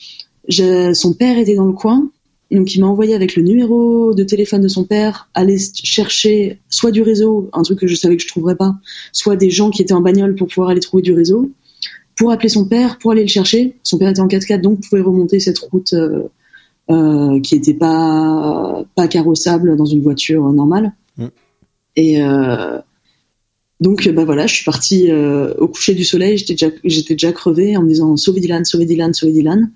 [0.49, 2.09] Son père était dans le coin.
[2.51, 6.91] Donc il m'a envoyé avec le numéro de téléphone de son père aller chercher soit
[6.91, 8.75] du réseau, un truc que je savais que je trouverais pas,
[9.12, 11.51] soit des gens qui étaient en bagnole pour pouvoir aller trouver du réseau,
[12.16, 13.77] pour appeler son père, pour aller le chercher.
[13.83, 16.25] Son père était en 4x4, donc pouvait remonter cette route euh,
[16.91, 20.93] euh, qui était pas pas carrossable dans une voiture normale.
[21.16, 21.27] Mm.
[21.97, 22.22] Et
[23.81, 26.39] donc bah voilà, je suis partie euh, au coucher du soleil.
[26.39, 29.70] J'étais déjà j'étais déjà crevée en me disant sauvez Dylan, sauvez Dylan, sauvez Dylan.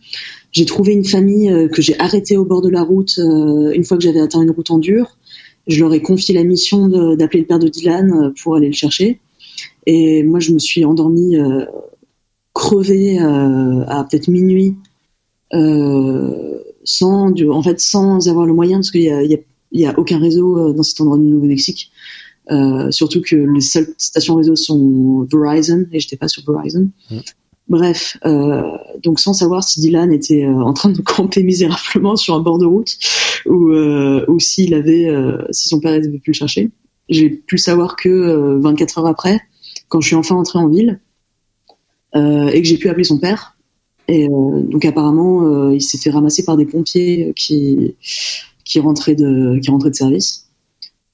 [0.52, 3.84] J'ai trouvé une famille euh, que j'ai arrêtée au bord de la route euh, une
[3.84, 5.18] fois que j'avais atteint une route en dur.
[5.66, 8.72] Je leur ai confié la mission d'appeler le père de Dylan euh, pour aller le
[8.72, 9.20] chercher.
[9.86, 11.66] Et moi, je me suis endormie euh,
[12.54, 14.76] crevée euh, à peut-être minuit,
[15.54, 19.40] euh, sans, en fait, sans avoir le moyen, parce qu'il y a, il
[19.72, 21.90] y a- a aucun réseau euh, dans cet endroit du Nouveau-Mexique.
[22.50, 26.90] Euh, surtout que les seules stations réseau sont Verizon et j'étais pas sur Verizon.
[27.10, 27.18] Mm.
[27.68, 28.62] Bref, euh,
[29.02, 32.58] donc sans savoir si Dylan était euh, en train de camper misérablement sur un bord
[32.58, 32.96] de route
[33.44, 35.08] ou, ou s'il avait,
[35.50, 36.70] si son père avait pu le chercher.
[37.08, 39.40] J'ai pu le savoir que euh, 24 heures après,
[39.88, 41.00] quand je suis enfin entrée en ville
[42.14, 43.56] et que j'ai pu appeler son père.
[44.08, 47.94] Et donc apparemment, il s'est fait ramasser par des pompiers qui
[48.64, 50.47] qui rentraient de qui rentraient de service.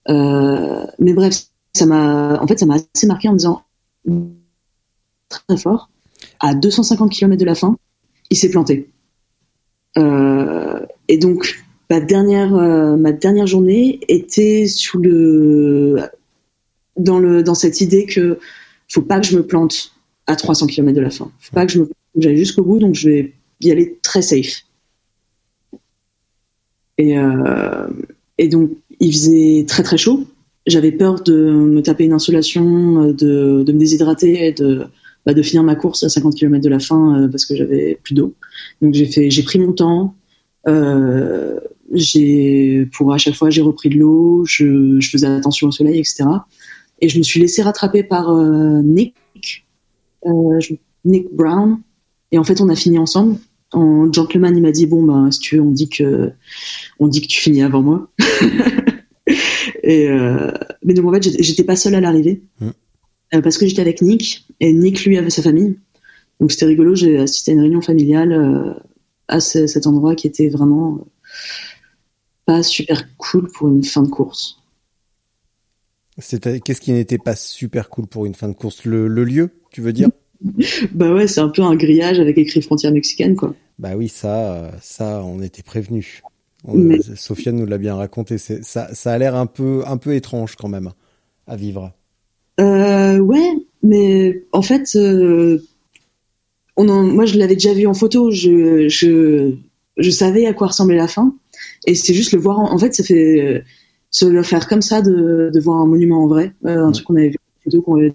[0.09, 3.63] Euh, mais bref, ça m'a, en fait, ça m'a assez marqué en me disant
[5.29, 5.91] très, très fort.
[6.41, 7.77] À 250 km de la fin,
[8.31, 8.91] il s'est planté.
[9.97, 16.01] Euh, et donc, ma dernière, euh, ma dernière journée était sous le,
[16.97, 18.39] dans le, dans cette idée que
[18.89, 19.93] faut pas que je me plante
[20.27, 21.31] à 300 km de la fin.
[21.41, 24.65] Faut pas que je me, j'aille jusqu'au bout, donc je vais y aller très safe.
[26.97, 27.17] Et,
[28.39, 30.27] et donc, il faisait très très chaud.
[30.67, 34.87] J'avais peur de me taper une insolation, euh, de, de me déshydrater de,
[35.27, 37.99] bah, de finir ma course à 50 km de la fin euh, parce que j'avais
[38.03, 38.35] plus d'eau.
[38.81, 40.15] Donc j'ai fait, j'ai pris mon temps.
[40.67, 41.61] Euh,
[42.93, 44.45] pour à chaque fois, j'ai repris de l'eau.
[44.47, 46.25] Je, faisais attention au soleil, etc.
[47.01, 48.35] Et je me suis laissé rattraper par
[48.83, 49.15] Nick,
[51.05, 51.79] Nick Brown.
[52.33, 53.37] Et en fait, on a fini ensemble.
[53.75, 56.33] En gentleman, il m'a dit bon ben si tu veux, on dit que
[57.01, 58.11] on dit que tu finis avant moi.
[59.83, 60.51] et euh,
[60.85, 62.71] mais donc en fait, j'étais- pas seule à l'arrivée Mm.
[63.35, 65.77] Euh, parce que j'étais avec Nick et Nick lui avait sa famille.
[66.41, 66.95] Donc c'était rigolo.
[66.95, 68.75] J'ai assisté à une réunion familiale euh,
[69.29, 71.07] à ce- cet endroit qui était vraiment
[72.45, 74.59] pas super cool pour une fin de course.
[76.17, 78.85] Qu'est-ce qui n'était pas super cool pour une fin de course?
[78.85, 80.11] Le, le lieu, tu veux dire?
[80.93, 83.55] Bah ouais, c'est un peu un grillage avec écrit frontière mexicaine quoi.
[83.79, 86.23] Bah oui, ça, euh, ça, on était prévenus.
[86.67, 88.39] On- Mais- Sofiane nous l'a bien raconté.
[88.39, 90.91] Ça, ça a l'air un peu, un peu étrange quand même
[91.47, 91.93] à vivre.
[92.61, 93.51] Euh, ouais,
[93.83, 95.59] mais en fait, euh,
[96.77, 99.55] on en- moi je l'avais déjà vu en photo, je, je,
[99.97, 101.35] je savais à quoi ressemblait la fin,
[101.87, 102.59] et c'est juste le voir.
[102.61, 103.65] En, en fait, ça fait,
[104.11, 107.07] se le faire comme ça de, de voir un monument en vrai, euh, un truc
[107.07, 108.15] qu'on avait vu en photo qu'on avait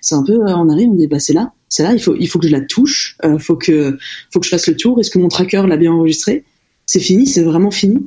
[0.00, 2.14] C'est un peu, euh, on arrive, on dit bah c'est là, c'est là, il faut,
[2.14, 3.98] il faut que je la touche, euh, faut que,
[4.32, 5.00] faut que je fasse le tour.
[5.00, 6.44] Est-ce que mon tracker l'a bien enregistré?
[6.86, 8.06] C'est fini, c'est vraiment fini.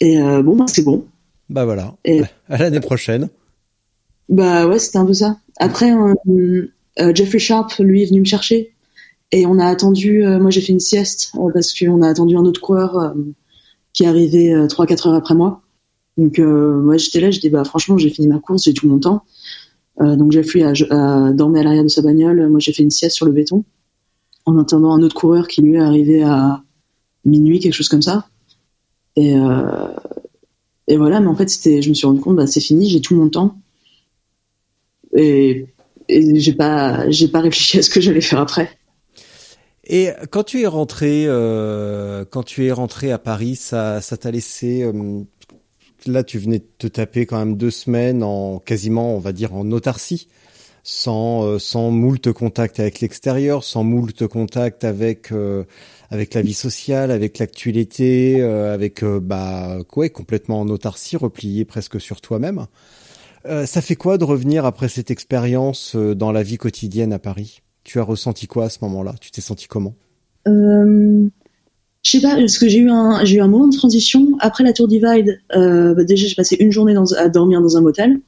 [0.00, 1.06] Et euh, bon, bah c'est bon.
[1.48, 1.94] Bah voilà.
[2.04, 3.28] Et- À l'année prochaine.
[4.28, 5.38] Bah ouais, c'était un peu ça.
[5.58, 8.72] Après, euh, Jeffrey Sharp, lui, est venu me chercher.
[9.32, 12.60] Et on a attendu, moi j'ai fait une sieste, parce qu'on a attendu un autre
[12.60, 13.14] coureur
[13.92, 15.62] qui est arrivé euh, 3-4 heures après moi.
[16.16, 19.24] Donc moi j'étais là, j'étais bah franchement j'ai fini ma course, j'ai tout mon temps.
[20.00, 22.90] Euh, donc Jeffrey a, a dormi à l'arrière de sa bagnole, moi j'ai fait une
[22.90, 23.64] sieste sur le béton,
[24.44, 26.62] en attendant un autre coureur qui lui est arrivé à
[27.24, 28.28] minuit, quelque chose comme ça.
[29.16, 29.88] Et, euh,
[30.96, 33.16] voilà, mais en fait c'était, je me suis rendu compte, bah c'est fini, j'ai tout
[33.16, 33.56] mon temps
[35.16, 35.66] et,
[36.08, 38.70] et j'ai pas j'ai pas réfléchi à ce que j'allais faire après.
[39.88, 44.32] Et quand tu es rentré, euh, quand tu es rentré à Paris, ça, ça t'a
[44.32, 44.84] laissé.
[46.06, 49.54] Là, tu venais de te taper quand même deux semaines en quasiment, on va dire,
[49.54, 50.28] en autarcie,
[50.82, 55.64] sans, euh, sans moult contact avec l'extérieur, sans moult contact avec euh,
[56.10, 62.00] avec la vie sociale, avec l'actualité, euh, avec bah quoi, complètement en autarcie, replié presque
[62.00, 62.66] sur toi-même.
[63.64, 67.60] Ça fait quoi de revenir après cette expérience dans la vie quotidienne à Paris?
[67.84, 69.14] Tu as ressenti quoi à ce moment-là?
[69.20, 69.94] Tu t'es senti comment?
[72.06, 75.40] Je sais pas, parce que j'ai eu un moment de transition après la Tour Divide.
[75.56, 78.20] Euh, déjà j'ai passé une journée à dormir dans un motel.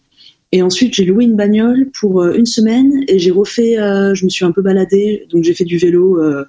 [0.51, 4.25] Et ensuite, j'ai loué une bagnole pour euh, une semaine et j'ai refait, euh, je
[4.25, 6.21] me suis un peu baladée, donc j'ai fait du vélo.
[6.21, 6.45] Euh,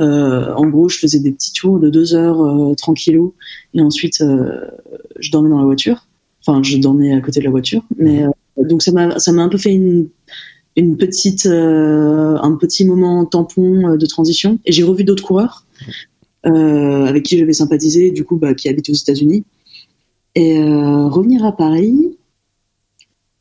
[0.00, 3.34] en gros, je faisais des petits tours de deux heures tranquillou
[3.74, 6.08] et ensuite je dormais dans la voiture.
[6.44, 7.84] Enfin, je dormais à côté de la voiture.
[8.56, 14.72] Donc ça m'a un peu fait une petite un petit moment tampon de transition et
[14.72, 15.64] j'ai revu d'autres coureurs
[16.44, 19.44] avec qui j'avais sympathisé, du coup, bah, qui habitent aux États-Unis.
[20.34, 22.16] Et euh, revenir à Paris,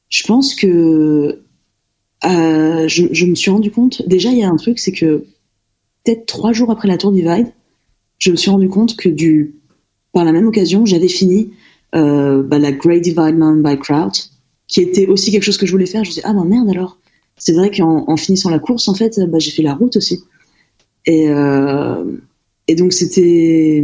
[0.10, 1.42] je pense que
[2.26, 4.08] euh, je, je me suis rendu compte.
[4.08, 5.26] Déjà, il y a un truc, c'est que
[6.04, 7.52] peut-être trois jours après la Tour Divide,
[8.20, 9.10] je me suis rendu compte que
[10.12, 11.52] par la même occasion, j'avais fini
[11.96, 14.30] euh, bah, la Great Divide Mountain Bike Route,
[14.68, 16.04] qui était aussi quelque chose que je voulais faire.
[16.04, 17.00] Je me disais ah ben merde alors.
[17.38, 20.24] C'est vrai qu'en en finissant la course, en fait, j'ai fait la route aussi.
[21.06, 22.04] Et euh,
[22.68, 23.84] et donc c'était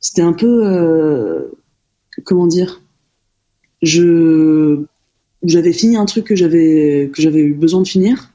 [0.00, 1.48] c'était un peu euh,
[2.24, 2.82] comment dire
[3.82, 4.84] je
[5.42, 8.30] j'avais fini un truc que j'avais que j'avais eu besoin de finir.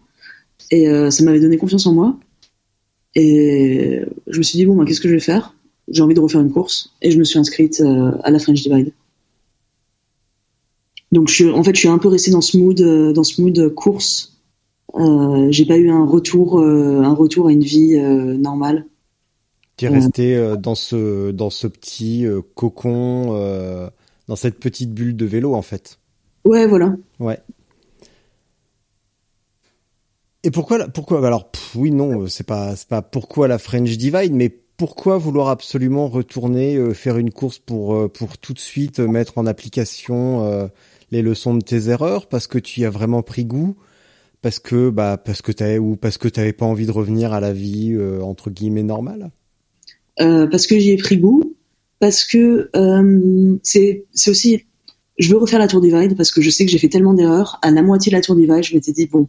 [0.72, 2.20] Et euh, ça m'avait donné confiance en moi.
[3.16, 5.56] Et je me suis dit bon bah, qu'est-ce que je vais faire?
[5.88, 6.94] J'ai envie de refaire une course.
[7.02, 8.94] Et je me suis inscrite euh, à la French Divide.
[11.12, 12.80] Donc en fait je suis un peu restée dans ce mood
[13.14, 14.38] dans ce mood course.
[15.50, 17.98] J'ai pas eu un retour un retour à une vie
[18.38, 18.86] normale
[19.80, 19.96] Tu es Ouais.
[19.96, 23.90] resté euh, dans ce dans ce petit euh, cocon, euh,
[24.28, 26.00] dans cette petite bulle de vélo en fait.
[26.46, 27.40] ouais voilà Ouais.
[30.44, 33.98] Et pourquoi la- pourquoi alors pff, oui non c'est pas c'est pas pourquoi la French
[33.98, 38.60] Divide mais pourquoi vouloir absolument retourner euh, faire une course pour euh, pour tout de
[38.60, 40.68] suite mettre en application euh,
[41.12, 43.76] les leçons de tes erreurs parce que tu y as vraiment pris goût
[44.42, 47.40] parce que bah parce que t'avais ou parce que t'avais pas envie de revenir à
[47.42, 49.32] la vie entre guillemets normale?
[50.22, 51.56] Euh, parce que j'y ai pris goût,
[52.00, 54.66] parce que euh, c'est aussi,
[55.18, 57.60] je veux refaire la Tour Divide parce que je sais que j'ai fait tellement d'erreurs.
[57.62, 59.28] À la moitié de la Tour Divide, je m'étais dit bon,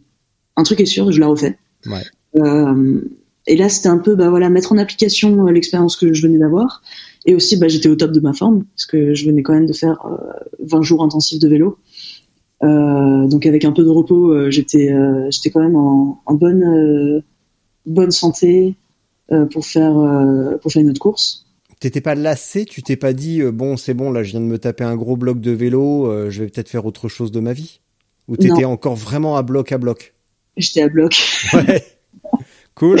[0.55, 1.57] un truc est sûr, je la refais.
[1.85, 2.03] ouais
[2.37, 3.01] Euh,
[3.47, 6.81] et là, c'était un peu, bah voilà, mettre en application l'expérience que je venais d'avoir.
[7.25, 9.65] Et aussi, bah, j'étais au top de ma forme parce que je venais quand même
[9.65, 10.17] de faire euh,
[10.59, 11.77] 20 jours intensifs de vélo.
[12.63, 16.33] Euh, donc avec un peu de repos, euh, j'étais, euh, j'étais quand même en, en
[16.35, 17.23] bonne,
[17.85, 18.75] bonne santé
[19.49, 21.45] pour faire, euh, pour faire une autre course.
[21.79, 24.45] T'étais pas lassé, tu t'es pas dit euh, bon c'est bon là je viens de
[24.45, 27.39] me taper un gros bloc de vélo, euh, je vais peut-être faire autre chose de
[27.39, 27.79] ma vie?
[28.27, 30.13] Ou t'étais encore vraiment à bloc à bloc?
[30.57, 31.15] J'étais à bloc.
[31.53, 31.83] Ouais,
[32.75, 32.99] cool.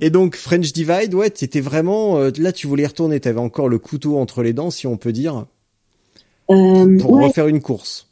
[0.00, 3.68] Et donc French Divide, ouais, t'étais vraiment euh, là tu voulais y retourner, t'avais encore
[3.68, 5.46] le couteau entre les dents si on peut dire
[6.50, 8.08] Euh, pour ouais, refaire une course.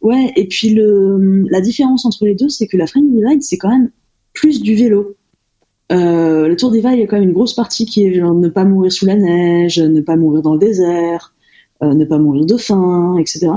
[0.00, 0.32] ouais.
[0.36, 3.70] Et puis le, la différence entre les deux, c'est que la French Divide, c'est quand
[3.70, 3.90] même
[4.32, 5.16] plus du vélo.
[5.92, 8.34] Euh, le Tour Divide, il y a quand même une grosse partie qui est genre
[8.34, 11.32] ne pas mourir sous la neige, ne pas mourir dans le désert,
[11.82, 13.48] euh, ne pas mourir de faim, etc.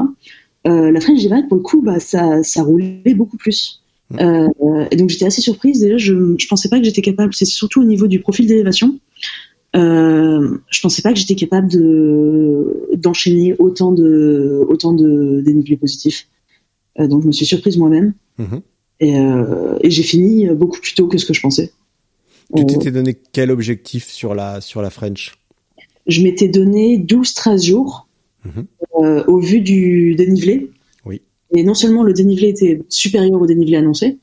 [0.67, 3.81] Euh, la French Divide, pour le coup, bah, ça, ça roulait beaucoup plus.
[4.19, 4.47] Euh,
[4.91, 5.81] et donc j'étais assez surprise.
[5.81, 7.33] Déjà, je, je pensais pas que j'étais capable.
[7.33, 8.99] C'est surtout au niveau du profil d'élévation.
[9.75, 16.27] Euh, je pensais pas que j'étais capable de d'enchaîner autant de autant de dénivelés positifs.
[16.99, 18.61] Euh, donc je me suis surprise moi-même Mhm.
[18.99, 21.71] et, euh, et j'ai fini beaucoup plus tôt que ce que je pensais.
[22.55, 25.35] Tu t'étais donné quel objectif sur la sur la French?
[26.07, 28.07] Je m'étais donné 12-13 jours
[28.45, 28.65] Mhm.
[29.03, 30.71] euh, au vu du dénivelé.
[31.05, 31.21] Oui.
[31.53, 34.17] Et non seulement le dénivelé était supérieur au dénivelé annoncé,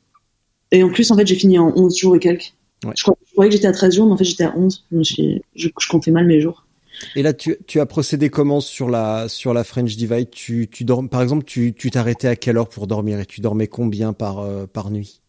[0.72, 2.54] et en plus, en fait, j'ai fini en 11 jours et quelques.
[2.84, 2.92] Ouais.
[2.96, 4.84] Je, croyais que j'étais à 13 jours, mais en fait, j'étais à 11.
[4.90, 6.66] Je, me suis, je, je comptais mal mes jours.
[7.14, 10.30] Et là, tu, tu as procédé comment sur la sur la French Divide?
[10.30, 13.20] Tu tu dors, par exemple, tu tu t'arrêtais à quelle heure pour dormir?
[13.20, 15.20] Et tu dormais combien par euh, par nuit?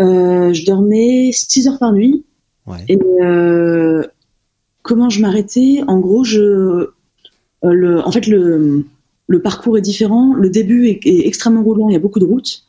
[0.00, 2.24] Euh, je dormais 6 heures par nuit.
[2.66, 2.84] Ouais.
[2.88, 4.02] Et euh,
[4.82, 5.80] comment je m'arrêtais?
[5.86, 6.92] En gros, je, euh,
[7.62, 8.84] le, en fait, le,
[9.26, 10.34] le parcours est différent.
[10.34, 11.88] Le début est, est extrêmement roulant.
[11.88, 12.64] Il y a beaucoup de routes.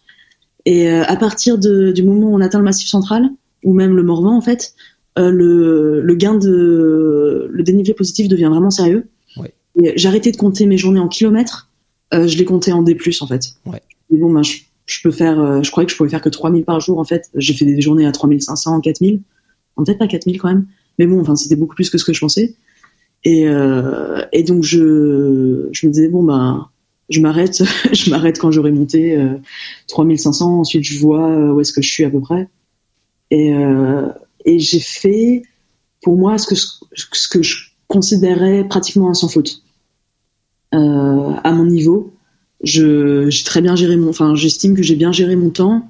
[0.65, 3.29] Et euh, à partir de, du moment où on atteint le Massif Central,
[3.63, 4.73] ou même le Morvan, en fait,
[5.17, 9.07] le, le gain de le dénivelé positif devient vraiment sérieux.
[9.37, 9.53] Ouais.
[9.95, 11.69] J'ai arrêté de compter mes journées en kilomètres.
[12.13, 13.53] Euh, je les comptais en D+, en fait.
[13.65, 13.81] Ouais.
[14.13, 16.29] Et bon, ben, je, je peux faire, euh, je croyais que je pouvais faire que
[16.29, 17.29] 3000 par jour, en fait.
[17.35, 19.21] J'ai fait des journées à 3500, 4000.
[19.75, 20.67] Enfin, Peut-être pas 4000 quand même.
[20.99, 22.55] Mais bon, enfin, c'était beaucoup plus que ce que je pensais.
[23.23, 26.69] Et, euh, donc, je, me disais, bon, ben,
[27.09, 29.35] je m'arrête, je m'arrête quand j'aurai monté euh,
[29.87, 30.59] 3500.
[30.59, 32.47] Ensuite, je vois euh, où est-ce que je suis à peu près.
[33.31, 34.07] Et, euh,
[34.45, 35.41] j'ai fait,
[36.03, 37.55] pour moi, ce que, je
[37.87, 39.63] considérais pratiquement sans faute.
[40.71, 42.13] À mon niveau,
[42.61, 45.89] j'ai très bien géré mon, enfin, j'estime que j'ai bien géré mon temps.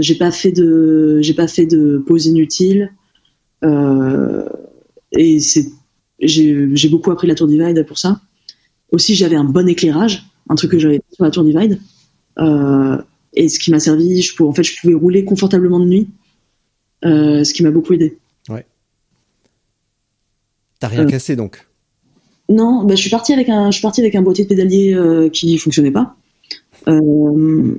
[0.00, 2.92] J'ai pas fait de, j'ai pas fait de pause inutile.
[3.64, 4.48] Euh,
[5.12, 5.66] et c'est,
[6.20, 8.20] j'ai, j'ai beaucoup appris la Tour Divide pour ça.
[8.90, 11.80] Aussi, j'avais un bon éclairage, un truc que j'avais sur la Tour Divide.
[12.38, 12.98] Euh,
[13.34, 16.08] et ce qui m'a servi, je pouvais, en fait, je pouvais rouler confortablement de nuit,
[17.04, 18.18] euh, ce qui m'a beaucoup aidé.
[20.78, 21.68] T'as rien cassé donc?
[22.48, 24.92] Non, bah, je suis partie avec un, je suis partie avec un boîtier de pédalier
[24.94, 26.16] euh, qui fonctionnait pas.
[26.88, 27.76] Euh,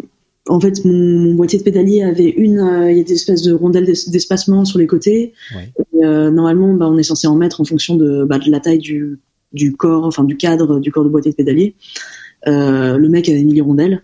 [0.49, 3.41] en fait, mon, mon boîtier de pédalier avait une, euh, il y a des espèces
[3.43, 5.33] de rondelles d'es- d'espacement sur les côtés.
[5.55, 5.71] Ouais.
[5.79, 8.59] Et, euh, normalement, bah, on est censé en mettre en fonction de, bah, de la
[8.59, 9.19] taille du,
[9.53, 11.75] du corps, enfin du cadre du corps de boîtier de pédalier.
[12.47, 14.03] Euh, le mec avait mis les rondelles.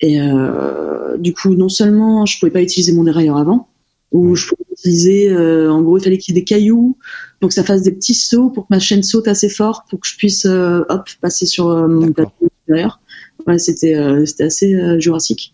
[0.00, 3.68] Et euh, du coup, non seulement je pouvais pas utiliser mon dérailleur avant,
[4.12, 4.36] ou Ouais.
[4.36, 6.98] je pouvais utiliser, euh, en gros, il fallait qu'il y ait des cailloux
[7.40, 10.00] pour que ça fasse des petits sauts, pour que ma chaîne saute assez fort, pour
[10.00, 12.32] que je puisse, euh, hop, passer sur mon plateau
[12.66, 13.00] supérieur.
[13.46, 15.53] Ouais, c'était, euh, assez euh, jurassique.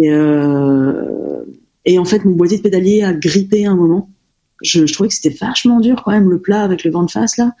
[0.00, 1.42] Et, euh,
[1.84, 4.08] et en fait, mon boîtier de pédalier a grippé un moment.
[4.62, 7.10] Je, je trouvais que c'était vachement dur quand même le plat avec le vent de
[7.10, 7.54] face là.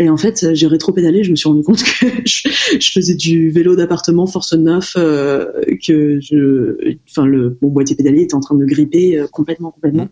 [0.00, 2.48] Et en fait, j'ai rétro-pédalé, je me suis rendu compte que je,
[2.80, 5.46] je faisais du vélo d'appartement force 9, euh,
[5.84, 10.04] que je, enfin le mon boîtier pédalier était en train de gripper euh, complètement, complètement.
[10.04, 10.08] Mhm.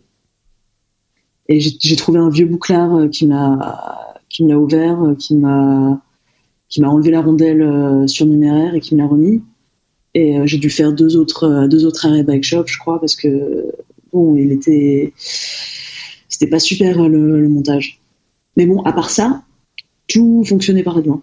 [1.48, 6.02] Et j'ai trouvé un vieux bouclard qui m'a qui me l'a ouvert, qui m'a
[6.68, 9.44] qui m'a enlevé la rondelle surnuméraire et qui me l'a remis.
[10.16, 12.98] Et euh, j'ai dû faire deux autres euh, deux autres arrêts bike shop, je crois,
[12.98, 13.28] parce que
[14.14, 15.12] bon, il était
[16.30, 18.00] c'était pas super euh, le, le montage.
[18.56, 19.42] Mais bon, à part ça,
[20.08, 21.22] tout fonctionnait parfaitement.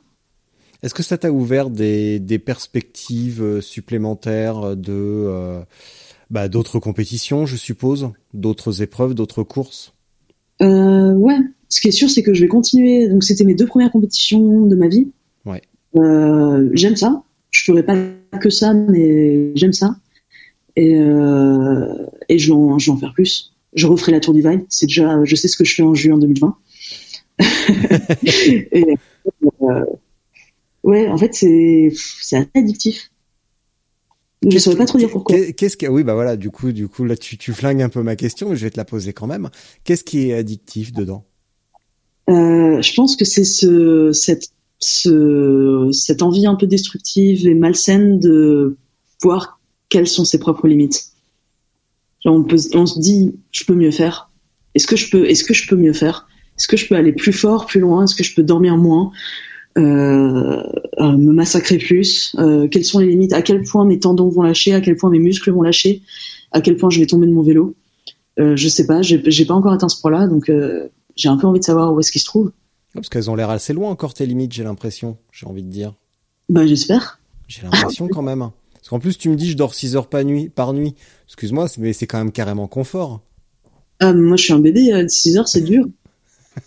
[0.84, 5.62] Est-ce que ça t'a ouvert des, des perspectives supplémentaires de euh,
[6.30, 9.94] bah, d'autres compétitions, je suppose, d'autres épreuves, d'autres courses?
[10.62, 13.08] Euh, ouais, ce qui est sûr, c'est que je vais continuer.
[13.08, 15.08] Donc, c'était mes deux premières compétitions de ma vie.
[15.46, 15.64] Ouais.
[15.96, 17.24] Euh, j'aime ça.
[17.50, 17.96] Je ferai pas
[18.40, 19.96] que ça, mais j'aime ça.
[20.76, 21.94] Et, euh,
[22.30, 23.54] et je vais en, je vais en faire plus.
[23.76, 24.66] Je referai la Tour Divide.
[24.70, 26.58] C'est déjà, je sais ce que je fais en juin 2020.
[28.72, 28.86] et,
[29.64, 29.86] euh,
[30.84, 33.10] ouais, en fait, c'est, c'est assez addictif.
[34.50, 35.36] Je saurais pas trop dire pourquoi.
[35.38, 37.88] Qu'est- Qu'est-ce que oui bah voilà du coup du coup là tu tu flingues un
[37.88, 39.50] peu ma question mais je vais te la poser quand même.
[39.86, 41.26] Qu'est-ce qui est addictif dedans?
[42.30, 44.53] Euh, je pense que c'est ce, cette,
[44.84, 48.78] ce, cette envie un peu destructive et malsaine de
[49.22, 49.60] voir
[49.90, 51.06] quelles sont ses propres limites.
[52.26, 54.30] On, se dit, je peux mieux faire.
[54.76, 56.28] Est-ce que je peux, est-ce que je peux mieux faire?
[56.58, 58.06] Est-ce que je peux aller plus fort, plus loin?
[58.06, 59.12] Est-ce que je peux dormir moins?
[59.78, 60.64] Euh,
[61.00, 62.36] euh, Me massacrer plus?
[62.40, 63.34] Euh, Quelles sont les limites?
[63.34, 64.74] À quel point mes tendons vont lâcher?
[64.74, 66.02] À quel point mes muscles vont lâcher?
[66.52, 67.76] À quel point je vais tomber de mon vélo?
[68.38, 69.02] Je sais pas.
[69.02, 70.52] J'ai pas encore atteint ce point-là, donc
[71.16, 72.52] j'ai un peu envie de savoir où est-ce qu'il se trouve.
[72.94, 75.18] Parce qu'elles ont l'air assez loin encore tes limites, j'ai l'impression.
[75.32, 75.94] J'ai envie de dire.
[76.50, 77.20] Bah j'espère.
[77.48, 78.50] J'ai l'impression quand même.
[78.74, 80.96] Parce qu'en plus tu me dis je dors 6 heures par nuit par nuit.
[81.28, 83.22] Excuse-moi mais c'est quand même carrément confort.
[84.00, 85.86] Ah, moi, je suis un bébé, euh, 6 heures, c'est dur.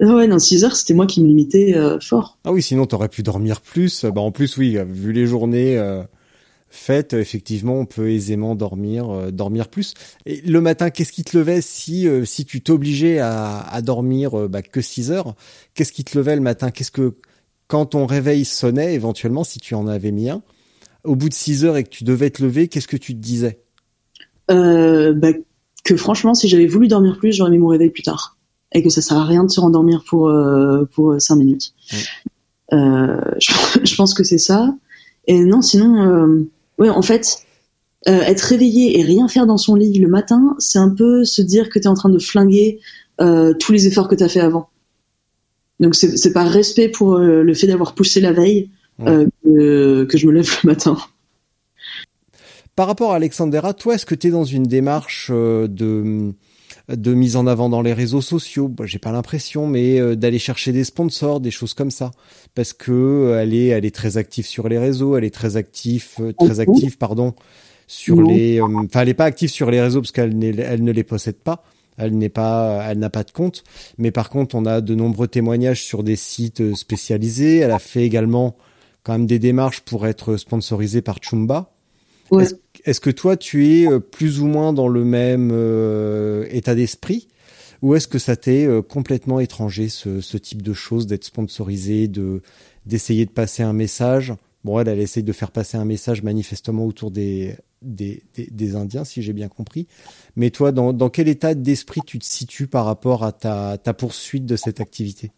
[0.00, 2.36] Ah ouais, non, 6 heures, c'était moi qui me limitais euh, fort.
[2.44, 4.04] Ah oui, sinon t'aurais pu dormir plus.
[4.04, 6.02] Bah en plus oui, vu les journées euh,
[6.74, 9.94] faites, effectivement, on peut aisément dormir, euh, dormir plus.
[10.26, 14.38] Et le matin, qu'est-ce qui te levait si euh, si tu t'obligeais à, à dormir
[14.38, 15.34] euh, bah, que 6 heures?
[15.74, 16.70] Qu'est-ce qui te levait le matin?
[16.70, 17.14] Qu'est-ce que
[17.68, 20.42] quand ton réveil sonnait, éventuellement, si tu en avais mis un,
[21.04, 23.20] au bout de 6 heures et que tu devais te lever, qu'est-ce que tu te
[23.20, 23.60] disais?
[24.50, 25.28] Euh, bah,
[25.84, 28.36] que franchement, si j'avais voulu dormir plus, j'aurais mis mon réveil plus tard.
[28.72, 31.74] et que ça sert à rien de se rendormir pour euh, pour cinq minutes.
[32.72, 33.52] Euh, je,
[33.84, 34.74] je pense que c'est ça.
[35.26, 37.44] Et non, sinon, euh, ouais, en fait,
[38.06, 41.40] euh, être réveillé et rien faire dans son lit le matin, c'est un peu se
[41.40, 42.80] dire que tu es en train de flinguer
[43.20, 44.68] euh, tous les efforts que tu as fait avant.
[45.80, 50.26] Donc c'est par respect pour euh, le fait d'avoir poussé la veille que, que je
[50.26, 50.98] me lève le matin.
[52.76, 56.34] Par rapport à Alexandra, toi, est-ce que tu es dans une démarche de
[56.88, 60.38] de mise en avant dans les réseaux sociaux Bah, J'ai pas l'impression, mais euh, d'aller
[60.38, 62.10] chercher des sponsors, des choses comme ça,
[62.54, 65.56] parce que euh, elle est elle est très active sur les réseaux, elle est très
[65.56, 67.34] active euh, très active pardon
[67.86, 68.28] sur Non.
[68.28, 71.04] les euh, enfin elle est pas active sur les réseaux parce qu'elle elle ne les
[71.04, 71.64] possède pas.
[71.96, 73.62] Elle n'est pas, elle n'a pas de compte,
[73.98, 77.58] mais par contre, on a de nombreux témoignages sur des sites spécialisés.
[77.58, 78.56] Elle a fait également
[79.04, 81.70] quand même des démarches pour être sponsorisée par Chumba.
[82.32, 82.42] Ouais.
[82.42, 86.74] Est-ce est-ce que toi, tu es euh, plus ou moins dans le même euh, état
[86.74, 87.28] d'esprit
[87.82, 92.40] ou est-ce que ça t'est euh, complètement étranger ce, type de choses, d'être sponsorisé, de
[92.86, 94.34] d'essayer de passer un message?
[94.64, 97.56] Bon, elle, elle essaye de faire passer un message manifestement autour des
[98.74, 99.86] Indiens, si j'ai bien compris.
[100.36, 104.46] Mais toi, dans, quel état d'esprit tu te situes par rapport à ta, ta poursuite
[104.46, 105.32] de cette activité?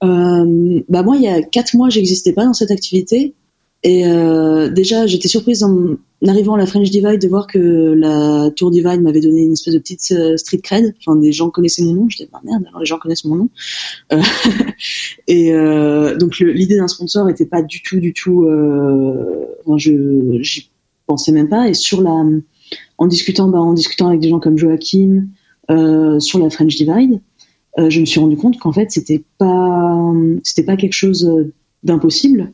[0.00, 3.34] Bah moi, il y a quatre mois, j'existais pas dans cette activité.
[3.82, 8.50] Et euh, déjà, j'étais surprise en arrivant à la French Divide de voir que la
[8.54, 10.94] Tour Divide m'avait donné une espèce de petite euh, street cred.
[10.98, 12.08] Enfin, des gens connaissaient mon nom.
[12.08, 13.48] J'étais bah merde, alors les gens connaissent mon nom.
[14.12, 14.20] Euh,
[15.26, 18.42] et euh, donc l'idée d'un sponsor était pas du tout, du tout.
[18.42, 20.70] Euh, enfin, je j'y
[21.06, 21.68] pensais même pas.
[21.68, 22.22] Et sur la,
[22.98, 25.28] en discutant, bah, en discutant avec des gens comme Joachim
[26.18, 27.20] sur la French Divide,
[27.78, 30.12] je me suis rendu compte qu'en fait c'était pas
[30.42, 31.30] c'était pas quelque chose
[31.84, 32.52] d'impossible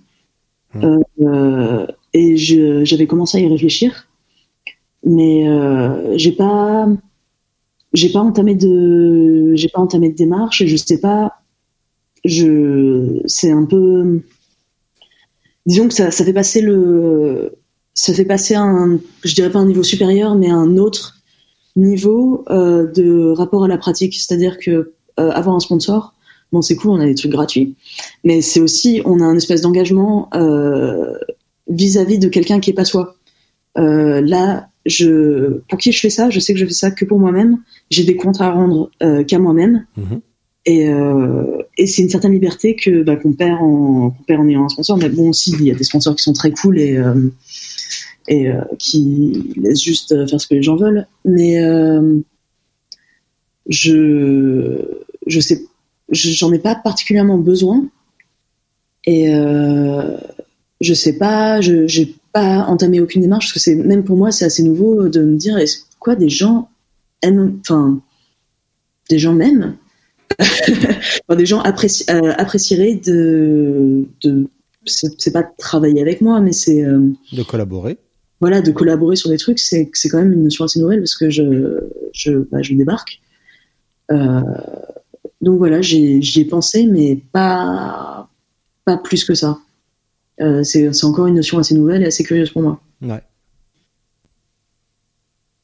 [0.83, 1.03] Mmh.
[1.23, 4.07] Euh, et j'avais commencé à y réfléchir
[5.07, 6.89] mais euh, j'ai pas
[7.93, 11.41] j'ai pas entamé de j'ai pas entamé de démarche et je sais pas
[12.25, 14.21] je c'est un peu
[15.65, 17.57] disons que ça, fait passer le
[17.95, 21.15] ça fait passer un je dirais pas un niveau supérieur mais un autre
[21.77, 26.15] niveau euh, de rapport à la pratique c'est-à-dire que euh, avoir un sponsor
[26.53, 27.75] bon c'est cool on a des trucs gratuits.
[28.25, 31.15] Mais c'est aussi on a un espèce d'engagement euh,
[31.69, 33.17] vis-à-vis de quelqu'un qui est pas soi.
[33.79, 37.05] Euh, là je pour qui je fais ça je sais que je fais ça que
[37.05, 37.59] pour moi-même.
[37.91, 39.87] J'ai des comptes à rendre euh, qu'à moi-même.
[39.97, 40.21] Mhm.
[40.65, 40.89] et,
[41.79, 44.69] et c'est une certaine liberté que bah, qu'on perd en qu'on perd en ayant un
[44.69, 44.97] sponsor.
[44.99, 47.01] Mais bon aussi il y a des sponsors qui sont très cool et
[48.29, 51.07] et qui laissent juste faire ce que les gens veulent.
[51.25, 51.61] Mais
[53.69, 54.79] je
[55.27, 55.65] je sais
[56.11, 57.89] j'en ai pas particulièrement besoin
[59.05, 60.17] et euh,
[60.81, 64.31] je sais pas je j'ai pas entamé aucune démarche parce que c'est même pour moi
[64.31, 66.69] c'est assez nouveau de me dire est-ce quoi des gens
[67.23, 68.01] aiment enfin
[69.11, 69.77] des gens m'aiment
[71.29, 74.49] Enfin, des gens appréci- euh, apprécieraient de de
[74.85, 77.99] c'est pas de travailler avec moi mais c'est euh, de collaborer
[78.41, 81.17] voilà, de collaborer sur des trucs, c'est c'est quand même une notion assez nouvelle parce
[81.17, 81.81] que je
[82.13, 83.21] je bah, je débarque.
[84.13, 84.43] Euh,
[85.41, 88.29] donc voilà, j'y ai pensé, mais pas
[88.85, 89.59] pas plus que ça.
[90.41, 92.81] Euh, c'est encore une notion assez nouvelle et assez curieuse pour moi.
[93.03, 93.23] Ouais.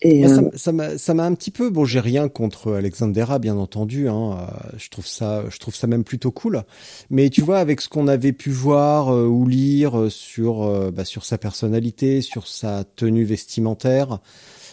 [0.03, 0.41] Et ça
[0.73, 4.77] euh, ça m'a un petit peu bon j'ai rien contre Alexandera bien entendu hein, euh,
[4.77, 6.65] je trouve ça je trouve ça même plutôt cool
[7.09, 11.05] mais tu vois avec ce qu'on avait pu voir euh, ou lire sur euh, bah,
[11.05, 14.19] sur sa personnalité sur sa tenue vestimentaire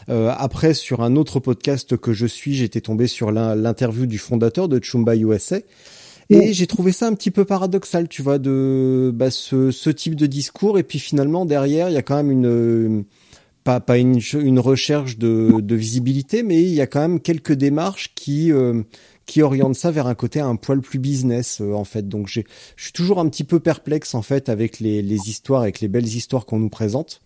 [0.10, 4.18] euh, après sur un autre podcast que je suis j'étais tombé sur l'in- l'interview du
[4.18, 5.58] fondateur de Chumba USA
[6.32, 6.54] et Ouais.
[6.54, 10.28] j'ai trouvé ça un petit peu paradoxal, tu vois, de bah, ce, ce type de
[10.28, 10.78] discours.
[10.78, 13.04] Et puis finalement, derrière, il y a quand même une,
[13.64, 17.54] pas, pas une, une recherche de, de visibilité, mais il y a quand même quelques
[17.54, 18.84] démarches qui, euh,
[19.26, 22.08] qui orientent ça vers un côté un poil plus business, euh, en fait.
[22.08, 22.42] Donc je
[22.78, 26.06] suis toujours un petit peu perplexe, en fait, avec les, les histoires, avec les belles
[26.08, 27.22] histoires qu'on nous présente.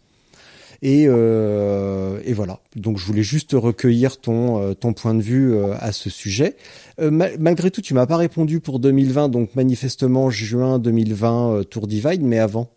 [0.86, 2.60] Et, euh, et voilà.
[2.76, 6.58] Donc je voulais juste recueillir ton, euh, ton point de vue euh, à ce sujet.
[7.00, 11.88] Ma- malgré tout, tu m'as pas répondu pour 2020, donc manifestement juin 2020 euh, Tour
[11.88, 12.70] Divide, mais avant.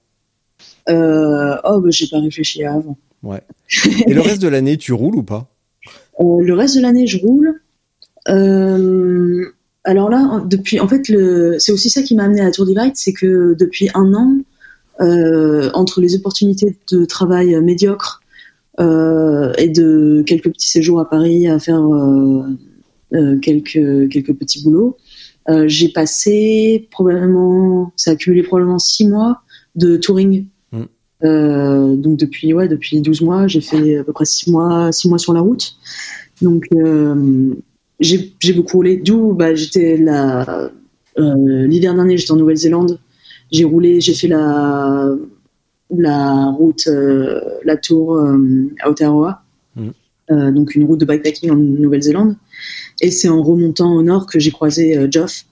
[0.89, 2.97] euh, oh, bah, j'ai pas réfléchi à avant.
[3.25, 3.43] Ouais.
[4.07, 5.49] Et le reste de l'année, tu roules ou pas?
[6.19, 7.61] Euh, le reste de l'année, je roule.
[8.29, 9.45] Euh,
[9.85, 12.67] alors là, depuis, en fait, le, c'est aussi ça qui m'a amené à la Tour
[12.67, 14.33] Divide, c'est que depuis un an,
[15.01, 18.23] entre les opportunités de travail euh, médiocres
[18.81, 22.43] euh, et de quelques petits séjours à Paris à faire euh,
[23.15, 24.97] euh, quelques quelques petits boulots,
[25.49, 29.43] euh, j'ai passé probablement, ça a accumulé probablement six mois
[29.77, 30.47] de touring.
[30.73, 30.83] Mm.
[31.25, 35.09] Euh, donc depuis ouais depuis 12 mois, j'ai fait à peu près six mois six
[35.09, 35.77] mois sur la route.
[36.43, 37.55] Donc euh,
[38.01, 38.97] j'ai beaucoup roulé.
[38.97, 39.99] D'où bah, j'étais
[41.19, 42.99] euh, l'hiver dernier, j'étais en Nouvelle-Zélande.
[43.51, 45.15] J'ai roulé, j'ai fait la
[45.91, 49.43] la route, euh, la tour euh, à Aotearoa,
[49.77, 49.93] Mhm.
[50.31, 52.37] Euh, donc une route de bikepacking en Nouvelle-Zélande.
[53.01, 55.45] Et c'est en remontant au nord que j'ai croisé Geoff,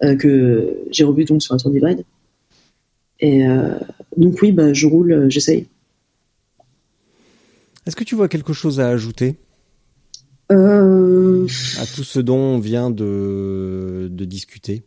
[0.00, 2.04] que j'ai revu donc sur la Tour Divide.
[3.20, 3.42] Et
[4.16, 5.66] donc oui, bah, je roule, j'essaye.
[7.86, 9.36] Est-ce que tu vois quelque chose à ajouter?
[10.52, 11.46] Euh,
[11.78, 14.82] à tout ce dont on vient de, de discuter?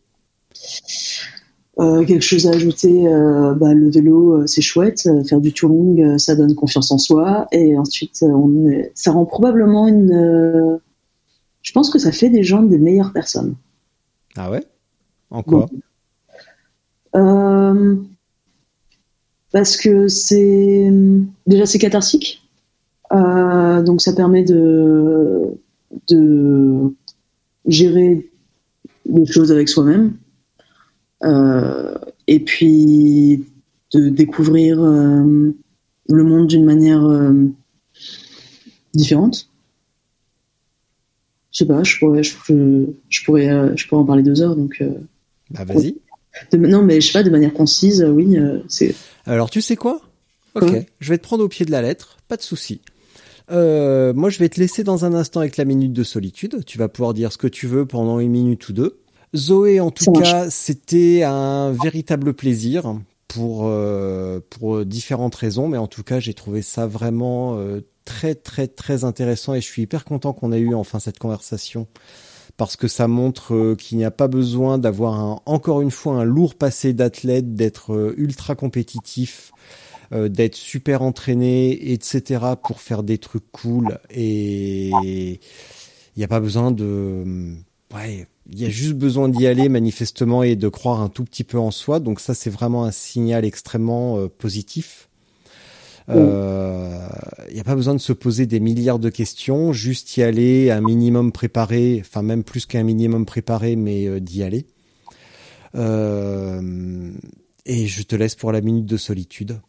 [1.79, 5.07] Euh, quelque chose à ajouter, euh, bah, le vélo, euh, c'est chouette.
[5.07, 7.47] euh, faire du touring, euh, ça donne confiance en soi.
[7.51, 10.11] Et ensuite, on est- ça rend probablement une.
[10.13, 10.77] euh,
[11.63, 13.55] je pense que ça fait des gens des meilleures personnes.
[14.35, 14.63] Ah ouais?
[15.31, 15.67] En quoi?
[17.15, 17.95] Euh,
[19.51, 20.91] parce que c'est
[21.47, 22.41] déjà c'est catharsique.
[23.13, 25.41] Euh, donc ça permet de
[26.07, 26.93] de
[27.67, 28.29] gérer
[29.05, 30.13] les choses avec soi-même.
[31.23, 31.95] Euh,
[32.27, 33.45] et puis
[33.93, 35.51] de découvrir euh,
[36.09, 37.33] le monde d'une manière euh,
[38.93, 39.49] différente.
[41.51, 42.35] Je sais pas, je pourrais, je,
[43.25, 44.55] pourrais, je pourrais en parler deux heures.
[44.55, 44.83] Donc,
[45.51, 45.95] Bah vas-y.
[46.51, 48.35] de- non, mais je sais pas, de manière concise, oui,
[48.67, 48.95] c'est.
[49.25, 50.01] Alors tu sais quoi?
[50.55, 52.81] Ok, je vais te prendre au pied de la lettre, pas de souci.
[53.51, 56.63] Euh, moi, je vais te laisser dans un instant avec la minute de solitude.
[56.65, 58.99] Tu vas pouvoir dire ce que tu veux pendant une minute ou deux.
[59.35, 62.95] Zoé, en tout cas, c'était un véritable plaisir
[63.27, 68.35] pour euh, pour différentes raisons, mais en tout cas, j'ai trouvé ça vraiment euh, très
[68.35, 71.88] très très intéressant et je suis hyper content qu'on ait eu enfin cette conversation
[72.57, 76.15] parce que ça montre euh, qu'il n'y a pas besoin d'avoir un, encore une fois
[76.15, 79.51] un lourd passé d'athlète, d'être euh, ultra compétitif,
[80.11, 82.45] euh, d'être super entraîné, etc.
[82.64, 83.99] pour faire des trucs cool.
[84.11, 85.39] Et il
[86.18, 87.55] n'y a pas besoin de...
[87.93, 91.44] Ouais, il y a juste besoin d'y aller manifestement et de croire un tout petit
[91.44, 91.99] peu en soi.
[91.99, 95.07] Donc ça, c'est vraiment un signal extrêmement euh, positif.
[96.10, 97.07] Euh,
[97.48, 100.72] Il n'y a pas besoin de se poser des milliards de questions, juste y aller,
[100.72, 104.65] un minimum préparé, enfin même plus qu'un minimum préparé, mais euh, d'y aller.
[105.76, 107.11] Euh,
[107.65, 109.61] et je te laisse pour la minute de solitude.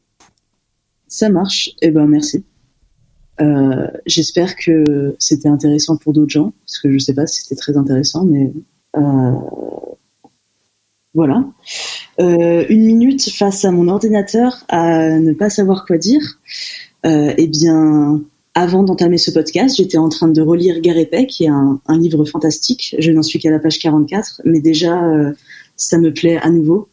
[1.07, 1.71] Ça marche.
[1.81, 2.45] Eh ben, merci.
[3.41, 7.57] Euh, J'espère que c'était intéressant pour d'autres gens, parce que je sais pas si c'était
[7.57, 8.53] très intéressant, mais
[8.97, 9.33] euh,
[11.15, 11.45] voilà.
[12.21, 16.41] Euh, une minute face à mon ordinateur à ne pas savoir quoi dire.
[17.07, 18.21] Euh, eh bien,
[18.55, 22.25] avant d'entamer ce podcast, j'étais en train de relire Guerre épais, qui est un, livre
[22.25, 22.97] fantastique.
[22.99, 25.33] Je n'en suis qu'à la page 44, mais déjà, euh,
[25.77, 26.89] ça me plaît à nouveau.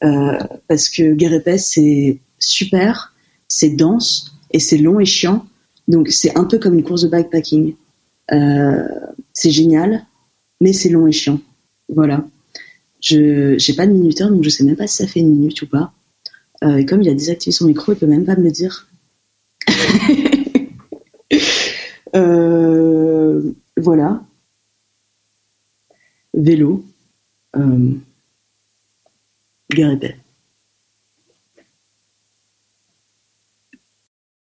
[0.00, 3.14] Parce que Guerre épais, c'est super,
[3.48, 5.44] c'est dense, et c'est long et chiant.
[5.88, 7.74] Donc, c'est un peu comme une course de bikepacking.
[8.32, 8.86] Euh,
[9.32, 10.06] c'est génial,
[10.60, 11.40] mais c'est long et chiant.
[11.88, 12.26] Voilà.
[13.00, 15.62] Je j'ai pas de minuteur, donc je sais même pas si ça fait une minute
[15.62, 15.92] ou pas.
[16.64, 18.88] Euh, et comme il a désactivé son micro, il peut même pas me le dire.
[22.16, 24.24] Euh, voilà.
[26.32, 26.82] Vélo.
[27.54, 27.92] Euh.